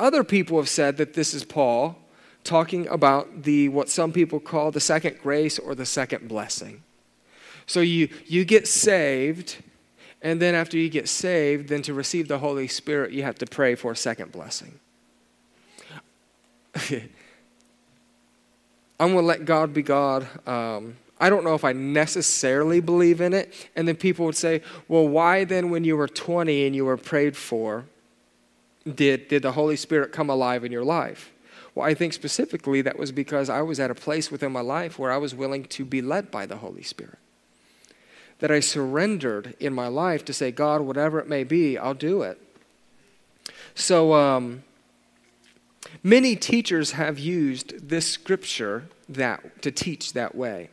[0.01, 1.97] other people have said that this is Paul
[2.43, 6.83] talking about the what some people call the second grace or the second blessing.
[7.65, 9.63] So you you get saved
[10.21, 13.45] and then after you get saved then to receive the Holy Spirit you have to
[13.45, 14.79] pray for a second blessing.
[18.99, 20.27] I'm going to let God be God.
[20.47, 23.69] Um, I don't know if I necessarily believe in it.
[23.75, 26.97] And then people would say, well, why then, when you were 20 and you were
[26.97, 27.85] prayed for,
[28.95, 31.31] did, did the Holy Spirit come alive in your life?
[31.75, 34.97] Well, I think specifically that was because I was at a place within my life
[34.97, 37.19] where I was willing to be led by the Holy Spirit.
[38.39, 42.21] That I surrendered in my life to say, God, whatever it may be, I'll do
[42.21, 42.41] it.
[43.75, 44.63] So, um,
[46.03, 50.69] Many teachers have used this scripture that, to teach that way.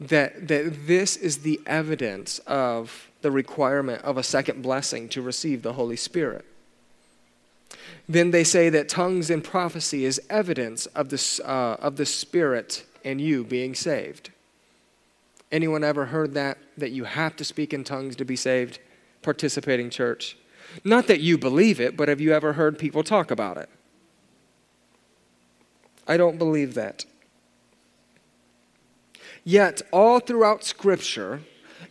[0.00, 5.62] That, that this is the evidence of the requirement of a second blessing to receive
[5.62, 6.44] the Holy Spirit.
[8.08, 12.84] Then they say that tongues and prophecy is evidence of the, uh, of the Spirit
[13.04, 14.30] and you being saved.
[15.54, 16.58] Anyone ever heard that?
[16.76, 18.80] That you have to speak in tongues to be saved?
[19.22, 20.36] Participating church.
[20.82, 23.68] Not that you believe it, but have you ever heard people talk about it?
[26.08, 27.04] I don't believe that.
[29.44, 31.42] Yet, all throughout Scripture,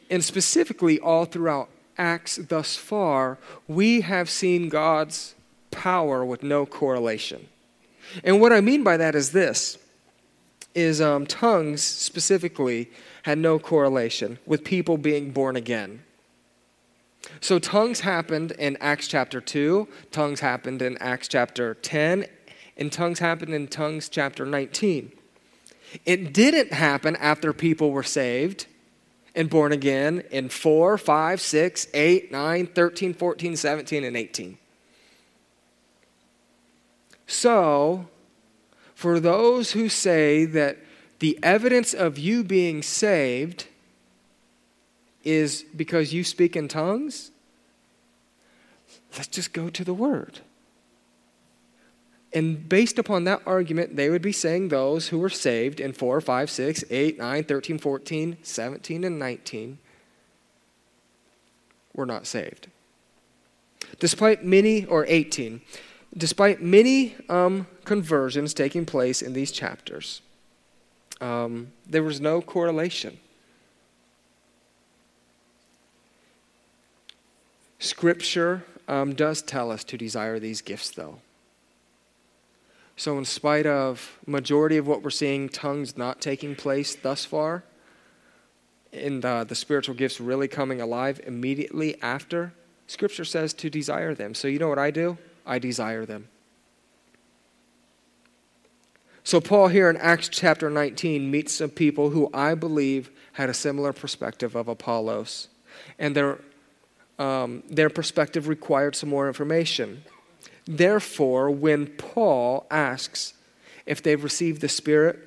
[0.09, 3.37] and specifically all throughout Acts thus far,
[3.69, 5.35] we have seen God's
[5.71, 7.47] power with no correlation.
[8.25, 9.77] And what I mean by that is this
[10.75, 12.89] is um, tongues specifically
[13.23, 16.03] had no correlation with people being born again.
[17.39, 22.25] So tongues happened in Acts chapter 2, tongues happened in Acts chapter 10,
[22.77, 25.11] and tongues happened in tongues chapter 19.
[26.05, 28.65] It didn't happen after people were saved
[29.35, 34.57] and born again in 4, 5, 6, 8, 9, 13, 14, 17, and 18.
[37.27, 38.07] So,
[39.03, 40.77] for those who say that
[41.19, 43.67] the evidence of you being saved
[45.25, 47.31] is because you speak in tongues?
[49.17, 50.39] Let's just go to the Word.
[52.31, 56.21] And based upon that argument, they would be saying those who were saved in 4,
[56.21, 59.79] 5, 6, 8, 9, 13, 14, 17, and 19
[61.93, 62.69] were not saved.
[63.99, 65.59] Despite many, or 18,
[66.15, 70.21] despite many um, conversions taking place in these chapters,
[71.21, 73.17] um, there was no correlation
[77.83, 81.19] Scripture um, does tell us to desire these gifts, though.
[82.95, 87.65] So, in spite of majority of what we're seeing, tongues not taking place thus far,
[88.93, 92.53] and uh, the spiritual gifts really coming alive immediately after,
[92.87, 94.33] Scripture says to desire them.
[94.33, 95.17] So, you know what I do?
[95.45, 96.29] I desire them.
[99.25, 103.53] So, Paul here in Acts chapter 19 meets some people who I believe had a
[103.53, 105.47] similar perspective of Apollos.
[105.97, 106.39] And they're
[107.19, 110.03] um, their perspective required some more information.
[110.65, 113.33] Therefore, when Paul asks
[113.85, 115.19] if they've received the Spirit,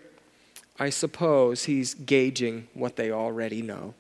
[0.78, 3.94] I suppose he's gauging what they already know.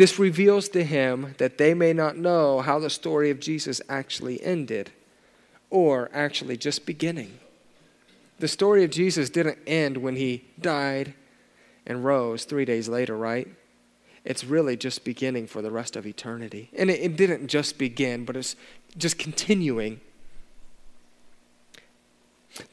[0.00, 4.42] This reveals to him that they may not know how the story of Jesus actually
[4.42, 4.92] ended
[5.68, 7.38] or actually just beginning.
[8.38, 11.12] The story of Jesus didn't end when he died
[11.84, 13.46] and rose three days later, right?
[14.24, 16.70] it's really just beginning for the rest of eternity.
[16.78, 18.56] And it, it didn't just begin, but it's
[18.96, 20.00] just continuing.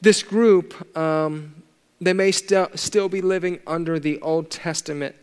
[0.00, 1.62] This group, um,
[2.00, 5.14] they may st- still be living under the Old Testament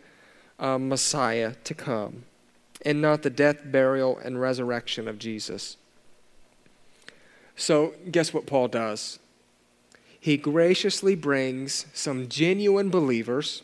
[0.59, 2.23] uh, Messiah to come,
[2.85, 5.77] and not the death, burial, and resurrection of Jesus.
[7.55, 9.19] So, guess what Paul does?
[10.19, 13.61] He graciously brings some genuine believers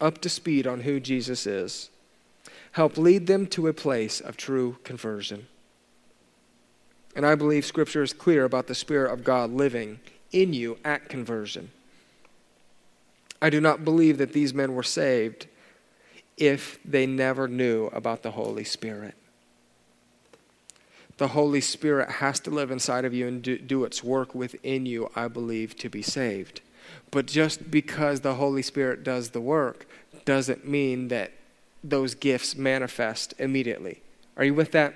[0.00, 1.90] up to speed on who Jesus is.
[2.72, 5.46] help lead them to a place of true conversion.
[7.16, 9.98] And I believe Scripture is clear about the Spirit of God living
[10.30, 11.70] in you at conversion.
[13.40, 15.46] I do not believe that these men were saved
[16.38, 19.14] if they never knew about the Holy Spirit.
[21.18, 24.86] The Holy Spirit has to live inside of you and do, do, its work within
[24.86, 26.60] you, I believe, to be saved.
[27.10, 29.86] But just because the Holy Spirit does the work
[30.24, 31.32] doesn't mean that
[31.82, 34.00] those gifts manifest immediately.
[34.36, 34.94] Are you with that?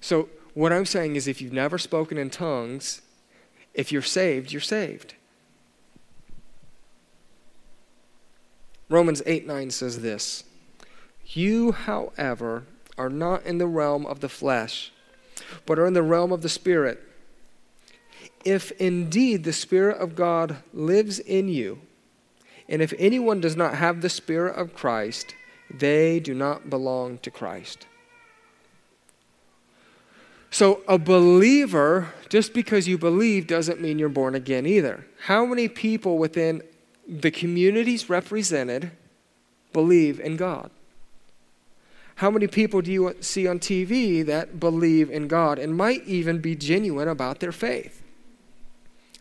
[0.00, 3.00] So, what I'm saying is if you've never spoken in tongues,
[3.74, 5.14] if you're saved, you're saved.
[8.88, 10.44] Romans 8 9 says this
[11.26, 12.64] You, however,
[12.96, 14.92] are not in the realm of the flesh,
[15.66, 17.00] but are in the realm of the Spirit.
[18.44, 21.80] If indeed the Spirit of God lives in you,
[22.68, 25.34] and if anyone does not have the Spirit of Christ,
[25.72, 27.86] they do not belong to Christ.
[30.50, 35.06] So, a believer, just because you believe, doesn't mean you're born again either.
[35.24, 36.62] How many people within
[37.08, 38.90] the communities represented
[39.72, 40.70] believe in God?
[42.16, 46.40] How many people do you see on TV that believe in God and might even
[46.40, 48.02] be genuine about their faith?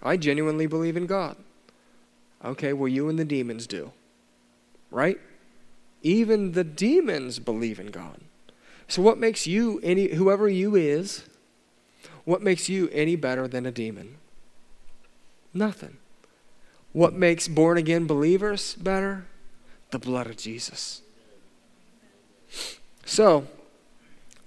[0.01, 1.37] I genuinely believe in God.
[2.43, 3.91] Okay, well, you and the demons do,
[4.91, 5.19] right?
[6.01, 8.21] Even the demons believe in God.
[8.87, 11.23] So, what makes you, any, whoever you is,
[12.25, 14.17] what makes you any better than a demon?
[15.53, 15.97] Nothing.
[16.97, 19.27] What makes born again believers better?
[19.91, 21.03] The blood of Jesus.
[23.05, 23.45] So,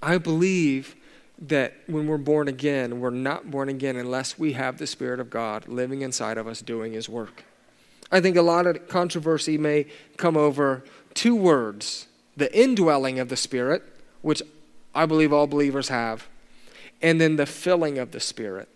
[0.02, 0.96] I believe
[1.38, 5.30] that when we're born again, we're not born again unless we have the Spirit of
[5.30, 7.44] God living inside of us doing His work.
[8.10, 9.86] I think a lot of controversy may
[10.16, 10.82] come over
[11.14, 13.84] two words the indwelling of the Spirit,
[14.22, 14.42] which
[14.92, 16.26] I believe all believers have,
[17.00, 18.68] and then the filling of the Spirit.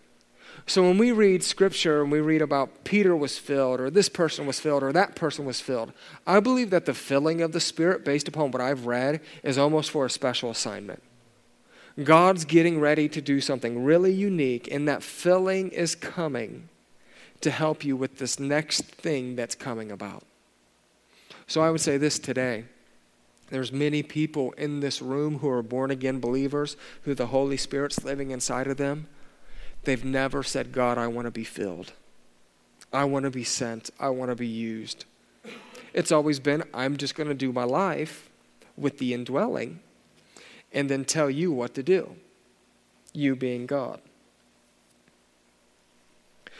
[0.67, 4.47] So when we read scripture and we read about Peter was filled, or this person
[4.47, 5.93] was filled, or that person was filled,
[6.25, 9.91] I believe that the filling of the Spirit, based upon what I've read, is almost
[9.91, 11.03] for a special assignment.
[12.03, 16.67] God's getting ready to do something really unique, and that filling is coming
[17.41, 20.23] to help you with this next thing that's coming about.
[21.47, 22.65] So I would say this today.
[23.51, 28.03] There's many people in this room who are born again believers, who the Holy Spirit's
[28.03, 29.07] living inside of them.
[29.85, 31.93] They've never said, God, I want to be filled.
[32.91, 33.89] I want to be sent.
[33.99, 35.05] I want to be used.
[35.93, 38.29] It's always been, I'm just going to do my life
[38.75, 39.79] with the indwelling
[40.73, 42.17] and then tell you what to do,
[43.13, 44.01] you being God.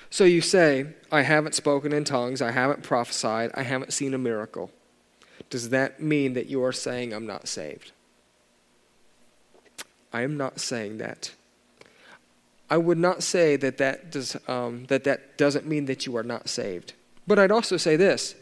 [0.10, 4.18] So you say, I haven't spoken in tongues, I haven't prophesied, I haven't seen a
[4.18, 4.72] miracle.
[5.50, 7.92] Does that mean that you are saying I'm not saved?
[10.14, 11.35] I am not saying that.
[12.70, 16.24] I would not say that that, does, um, that that doesn't mean that you are
[16.24, 16.94] not saved.
[17.28, 18.36] But I'd also say this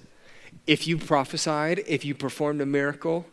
[0.65, 3.25] if you prophesied, if you performed a miracle,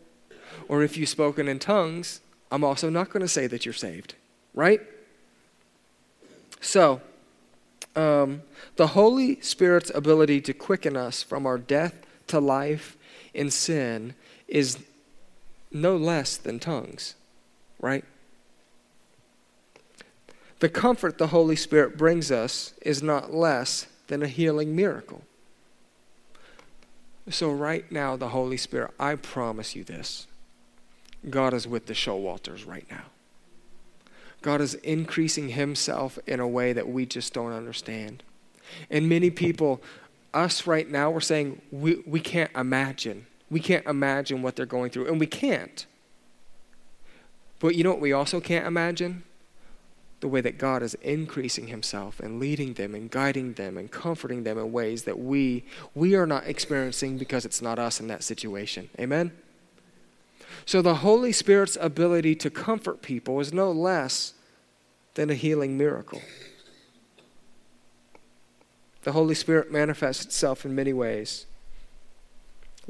[0.69, 2.21] or if you've spoken in tongues,
[2.51, 4.15] I'm also not going to say that you're saved,
[4.55, 4.81] right?
[6.61, 7.01] So,
[7.95, 8.43] um,
[8.77, 11.95] the Holy Spirit's ability to quicken us from our death
[12.29, 12.97] to life
[13.35, 14.15] in sin
[14.49, 14.79] is
[15.73, 17.15] no less than tongues,
[17.81, 18.05] right?
[20.61, 25.23] The comfort the Holy Spirit brings us is not less than a healing miracle.
[27.31, 30.27] So, right now, the Holy Spirit, I promise you this
[31.29, 33.05] God is with the Showalters right now.
[34.43, 38.23] God is increasing Himself in a way that we just don't understand.
[38.91, 39.83] And many people,
[40.35, 43.27] us right now, we're saying we, we can't imagine.
[43.51, 45.87] We can't imagine what they're going through, and we can't.
[47.59, 49.25] But you know what we also can't imagine?
[50.21, 54.45] The way that God is increasing himself and leading them and guiding them and comforting
[54.45, 55.65] them in ways that we
[55.95, 58.91] we are not experiencing because it's not us in that situation.
[58.99, 59.33] Amen.
[60.67, 64.35] So the Holy Spirit's ability to comfort people is no less
[65.15, 66.21] than a healing miracle.
[69.03, 71.47] The Holy Spirit manifests itself in many ways,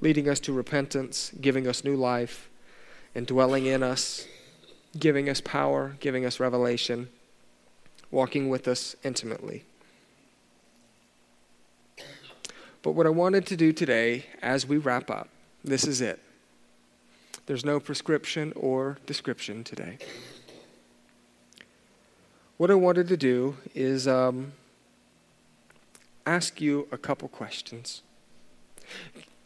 [0.01, 2.51] leading us to repentance, giving us new life,
[3.14, 4.26] and dwelling in us,
[4.99, 7.09] giving us power, giving us revelation
[8.11, 9.64] walking with us intimately.
[12.82, 15.28] But what I wanted to do today, as we wrap up,
[15.62, 16.18] this is it.
[17.46, 19.98] There's no prescription or description today.
[22.56, 24.52] What I wanted to do is um,
[26.26, 28.02] ask you a couple questions.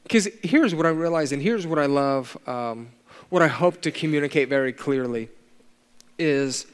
[0.02, 2.36] Because here's what I realize, and here's what I love.
[2.46, 2.88] Um,
[3.30, 5.28] what I hope to communicate very clearly
[6.18, 6.66] is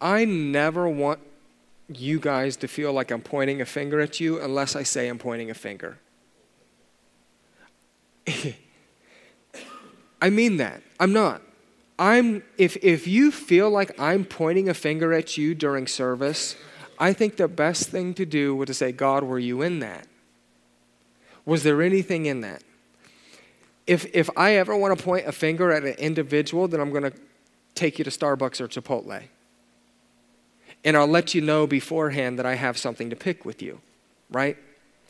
[0.00, 1.20] I never want
[1.88, 5.18] you guys to feel like I'm pointing a finger at you unless I say I'm
[5.18, 5.98] pointing a finger.
[10.20, 10.82] I mean that.
[11.00, 11.42] I'm not.
[11.98, 16.56] I'm if if you feel like I'm pointing a finger at you during service,
[16.98, 20.06] I think the best thing to do would to say, God, were you in that?
[21.44, 22.62] Was there anything in that?
[23.86, 27.10] If if I ever want to point a finger at an individual, then I'm going
[27.10, 27.12] to
[27.74, 29.22] take you to Starbucks or Chipotle.
[30.88, 33.82] And I'll let you know beforehand that I have something to pick with you,
[34.30, 34.56] right?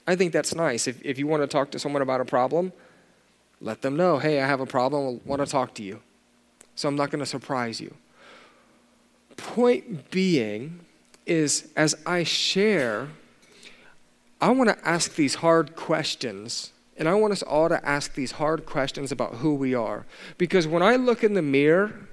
[0.09, 0.89] I think that's nice.
[0.89, 2.73] If, if you want to talk to someone about a problem,
[3.61, 6.01] let them know, hey, I have a problem, I want to talk to you.
[6.75, 7.95] So I'm not going to surprise you.
[9.37, 10.81] Point being
[11.27, 13.11] is as I share,
[14.41, 16.73] I want to ask these hard questions.
[16.97, 20.07] And I want us all to ask these hard questions about who we are.
[20.39, 22.09] Because when I look in the mirror,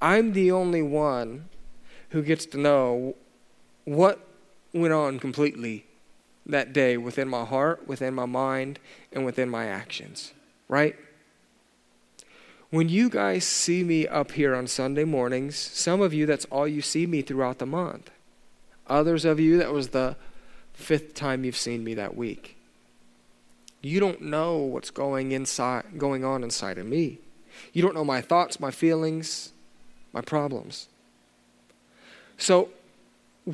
[0.00, 1.50] I'm the only one
[2.10, 3.14] who gets to know
[3.84, 4.20] what
[4.72, 5.86] went on completely
[6.46, 8.78] that day within my heart, within my mind,
[9.12, 10.32] and within my actions,
[10.68, 10.96] right?
[12.70, 16.68] When you guys see me up here on Sunday mornings, some of you, that's all
[16.68, 18.10] you see me throughout the month.
[18.86, 20.16] Others of you, that was the
[20.72, 22.56] fifth time you've seen me that week.
[23.80, 27.20] You don't know what's going inside going on inside of me.
[27.72, 29.52] You don't know my thoughts, my feelings,
[30.12, 30.88] my problems.
[32.38, 32.70] So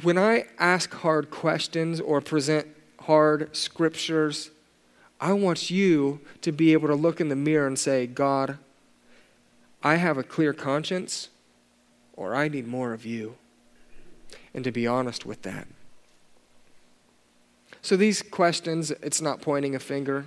[0.02, 2.68] when I ask hard questions or present
[3.00, 4.50] hard scriptures,
[5.20, 8.58] I want you to be able to look in the mirror and say, God,
[9.82, 11.30] I have a clear conscience,
[12.14, 13.36] or I need more of you.
[14.54, 15.66] And to be honest with that.
[17.82, 20.26] So these questions, it's not pointing a finger,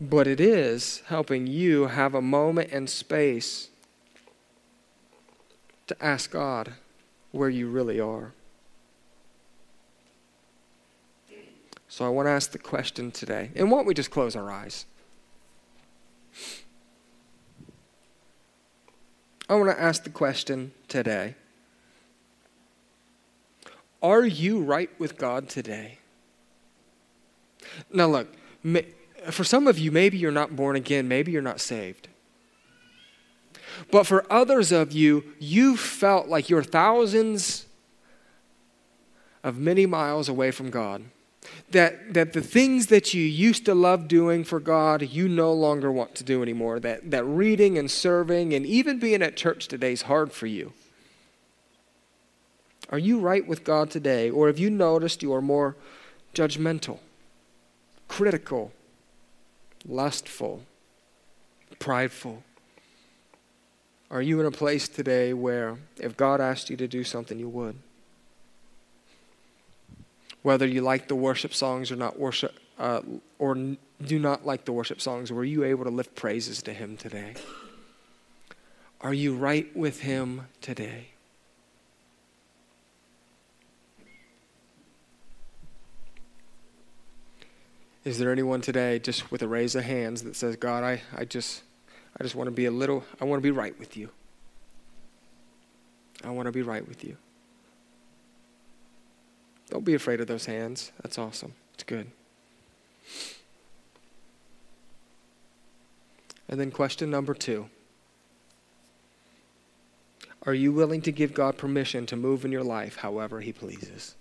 [0.00, 3.68] but it is helping you have a moment and space
[5.86, 6.72] to ask God
[7.30, 8.32] where you really are.
[11.88, 13.50] So I want to ask the question today.
[13.54, 14.84] And why don't we just close our eyes?
[19.48, 21.36] I want to ask the question today
[24.02, 25.98] Are you right with God today?
[27.92, 28.28] Now, look,
[29.30, 32.08] for some of you, maybe you're not born again, maybe you're not saved.
[33.90, 37.66] But for others of you, you felt like you're thousands
[39.42, 41.04] of many miles away from God.
[41.70, 45.92] That, that the things that you used to love doing for God, you no longer
[45.92, 46.80] want to do anymore.
[46.80, 50.72] That, that reading and serving and even being at church today is hard for you.
[52.90, 54.30] Are you right with God today?
[54.30, 55.76] Or have you noticed you are more
[56.34, 56.98] judgmental,
[58.08, 58.72] critical,
[59.86, 60.62] lustful,
[61.78, 62.42] prideful?
[64.10, 67.48] Are you in a place today where if God asked you to do something, you
[67.48, 67.76] would?
[70.42, 73.00] Whether you like the worship songs or not worship, uh,
[73.38, 76.96] or do not like the worship songs, were you able to lift praises to Him
[76.96, 77.34] today?
[79.00, 81.08] Are you right with Him today?
[88.04, 91.24] Is there anyone today just with a raise of hands that says, God, I, I
[91.24, 91.62] just
[92.18, 94.10] I just want to be a little, I want to be right with you.
[96.24, 97.16] I want to be right with you.
[99.70, 100.92] Don't be afraid of those hands.
[101.02, 101.52] That's awesome.
[101.74, 102.10] It's good.
[106.48, 107.68] And then, question number two
[110.44, 114.14] Are you willing to give God permission to move in your life however He pleases?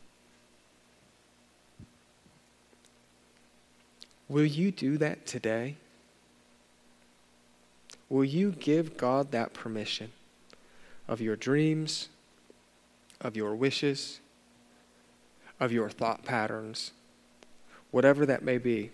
[4.27, 5.75] Will you do that today?
[8.09, 10.11] Will you give God that permission
[11.07, 12.09] of your dreams,
[13.21, 14.19] of your wishes,
[15.59, 16.91] of your thought patterns,
[17.91, 18.91] whatever that may be?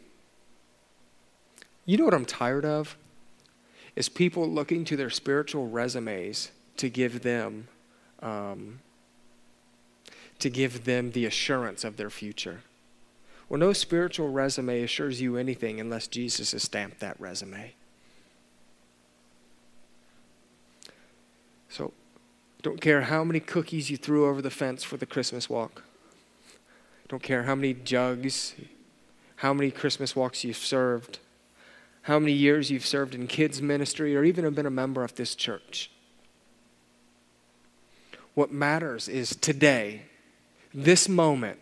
[1.86, 2.95] You know what I'm tired of?
[3.95, 7.68] Is people looking to their spiritual resumes to give them
[8.22, 8.80] um,
[10.41, 12.62] to give them the assurance of their future.
[13.47, 17.74] Well, no spiritual resume assures you anything unless Jesus has stamped that resume.
[21.72, 21.94] So,
[22.62, 25.84] don't care how many cookies you threw over the fence for the Christmas walk.
[27.08, 28.56] Don't care how many jugs,
[29.38, 31.20] how many Christmas walks you've served,
[32.04, 35.16] how many years you've served in kids' ministry, or even have been a member of
[35.16, 35.90] this church.
[38.34, 40.04] What matters is today,
[40.74, 41.60] this moment,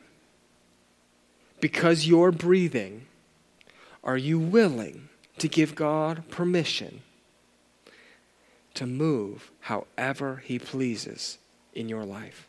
[1.59, 3.05] because you're breathing,
[4.03, 7.03] are you willing to give God permission
[8.75, 11.37] to move however He pleases
[11.73, 12.47] in your life.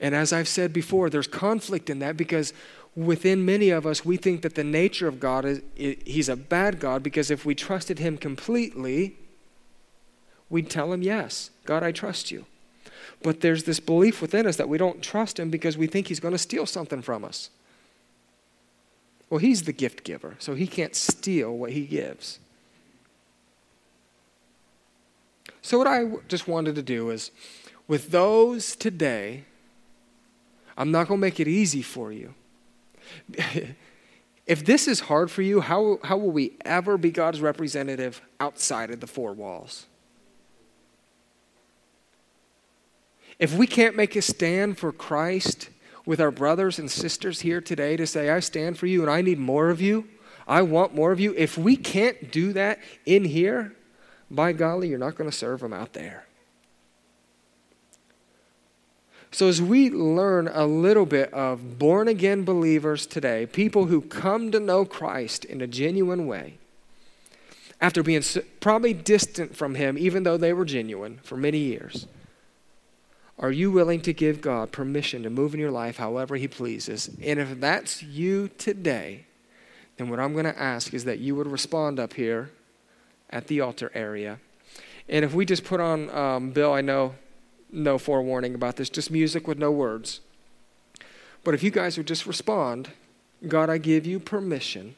[0.00, 2.52] And as I've said before, there's conflict in that because
[2.96, 6.80] within many of us, we think that the nature of God is He's a bad
[6.80, 9.16] God because if we trusted Him completely,
[10.48, 12.46] we'd tell Him, Yes, God, I trust you.
[13.22, 16.20] But there's this belief within us that we don't trust Him because we think He's
[16.20, 17.50] going to steal something from us.
[19.30, 22.38] Well, He's the gift giver, so He can't steal what He gives.
[25.64, 27.30] So, what I just wanted to do is,
[27.88, 29.44] with those today,
[30.76, 32.34] I'm not going to make it easy for you.
[34.46, 38.90] if this is hard for you, how, how will we ever be God's representative outside
[38.90, 39.86] of the four walls?
[43.38, 45.70] If we can't make a stand for Christ
[46.04, 49.22] with our brothers and sisters here today to say, I stand for you and I
[49.22, 50.08] need more of you,
[50.46, 53.74] I want more of you, if we can't do that in here,
[54.30, 56.26] by golly, you're not going to serve them out there.
[59.30, 64.52] So, as we learn a little bit of born again believers today, people who come
[64.52, 66.58] to know Christ in a genuine way,
[67.80, 68.22] after being
[68.60, 72.06] probably distant from Him, even though they were genuine for many years,
[73.36, 77.10] are you willing to give God permission to move in your life however He pleases?
[77.20, 79.26] And if that's you today,
[79.96, 82.50] then what I'm going to ask is that you would respond up here
[83.30, 84.38] at the altar area.
[85.08, 87.14] And if we just put on, um, Bill, I know
[87.70, 90.20] no forewarning about this, just music with no words.
[91.42, 92.90] But if you guys would just respond,
[93.46, 94.94] God, I give you permission.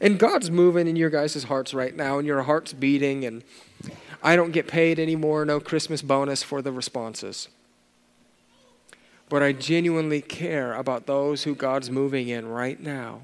[0.00, 3.42] And God's moving in your guys' hearts right now, and your heart's beating, and
[4.22, 7.48] I don't get paid anymore, no Christmas bonus for the responses.
[9.28, 13.22] But I genuinely care about those who God's moving in right now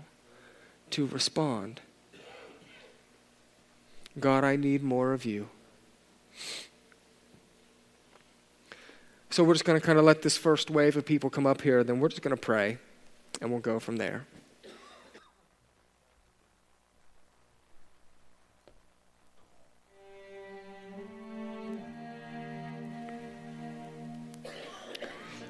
[0.90, 1.80] to respond.
[4.20, 5.48] God, I need more of you.
[9.30, 11.60] So we're just going to kind of let this first wave of people come up
[11.62, 12.78] here, then we're just going to pray,
[13.40, 14.26] and we'll go from there.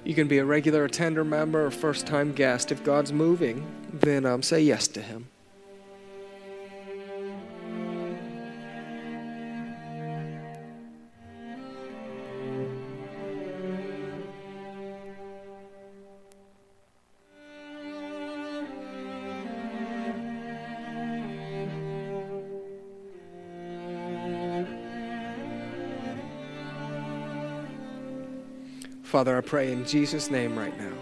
[0.05, 2.73] You can be a regular attender member or first time guest.
[2.73, 5.29] If God's moving, then um, say yes to Him.
[29.19, 30.95] Father, I pray in Jesus' name right now.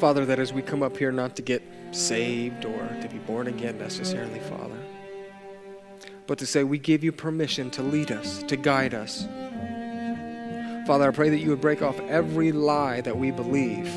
[0.00, 3.48] Father, that as we come up here not to get saved or to be born
[3.48, 4.78] again necessarily, Father,
[6.26, 9.28] but to say we give you permission to lead us, to guide us.
[10.86, 13.94] Father, I pray that you would break off every lie that we believe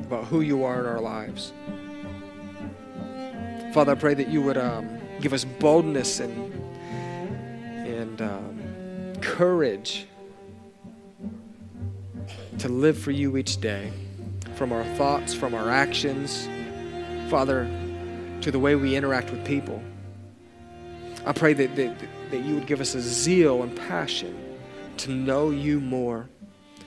[0.00, 1.52] about who you are in our lives.
[3.72, 6.52] Father, I pray that you would um, give us boldness and
[7.86, 8.51] and um,
[9.32, 10.06] courage
[12.58, 13.90] to live for you each day
[14.56, 16.46] from our thoughts, from our actions,
[17.30, 17.64] Father,
[18.42, 19.82] to the way we interact with people.
[21.24, 21.96] I pray that, that,
[22.30, 24.36] that you would give us a zeal and passion
[24.98, 26.28] to know you more.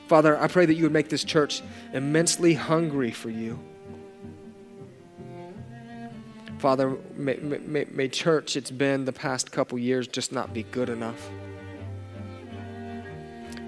[0.07, 3.59] Father, I pray that you would make this church immensely hungry for you.
[6.59, 10.89] Father, may, may, may church, it's been the past couple years, just not be good
[10.89, 11.27] enough.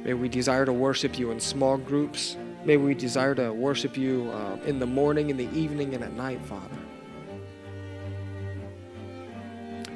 [0.07, 2.37] May we desire to worship you in small groups.
[2.63, 6.13] May we desire to worship you uh, in the morning, in the evening, and at
[6.13, 6.77] night, Father.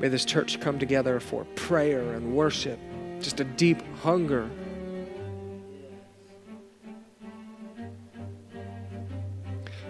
[0.02, 2.78] May this church come together for prayer and worship,
[3.22, 4.50] just a deep hunger.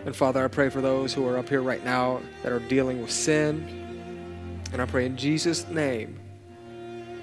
[0.05, 3.01] And Father, I pray for those who are up here right now that are dealing
[3.01, 4.67] with sin.
[4.72, 6.19] And I pray in Jesus' name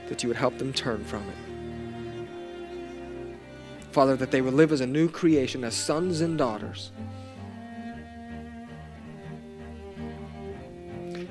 [0.09, 1.48] that you would help them turn from it.
[3.91, 6.93] Father, that they would live as a new creation, as sons and daughters.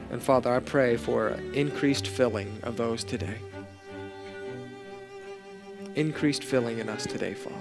[0.10, 3.38] And Father, I pray for increased filling of those today.
[5.96, 7.56] Increased filling in us today, Father.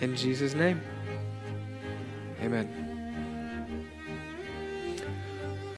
[0.00, 0.80] In Jesus' name,
[2.40, 2.87] amen.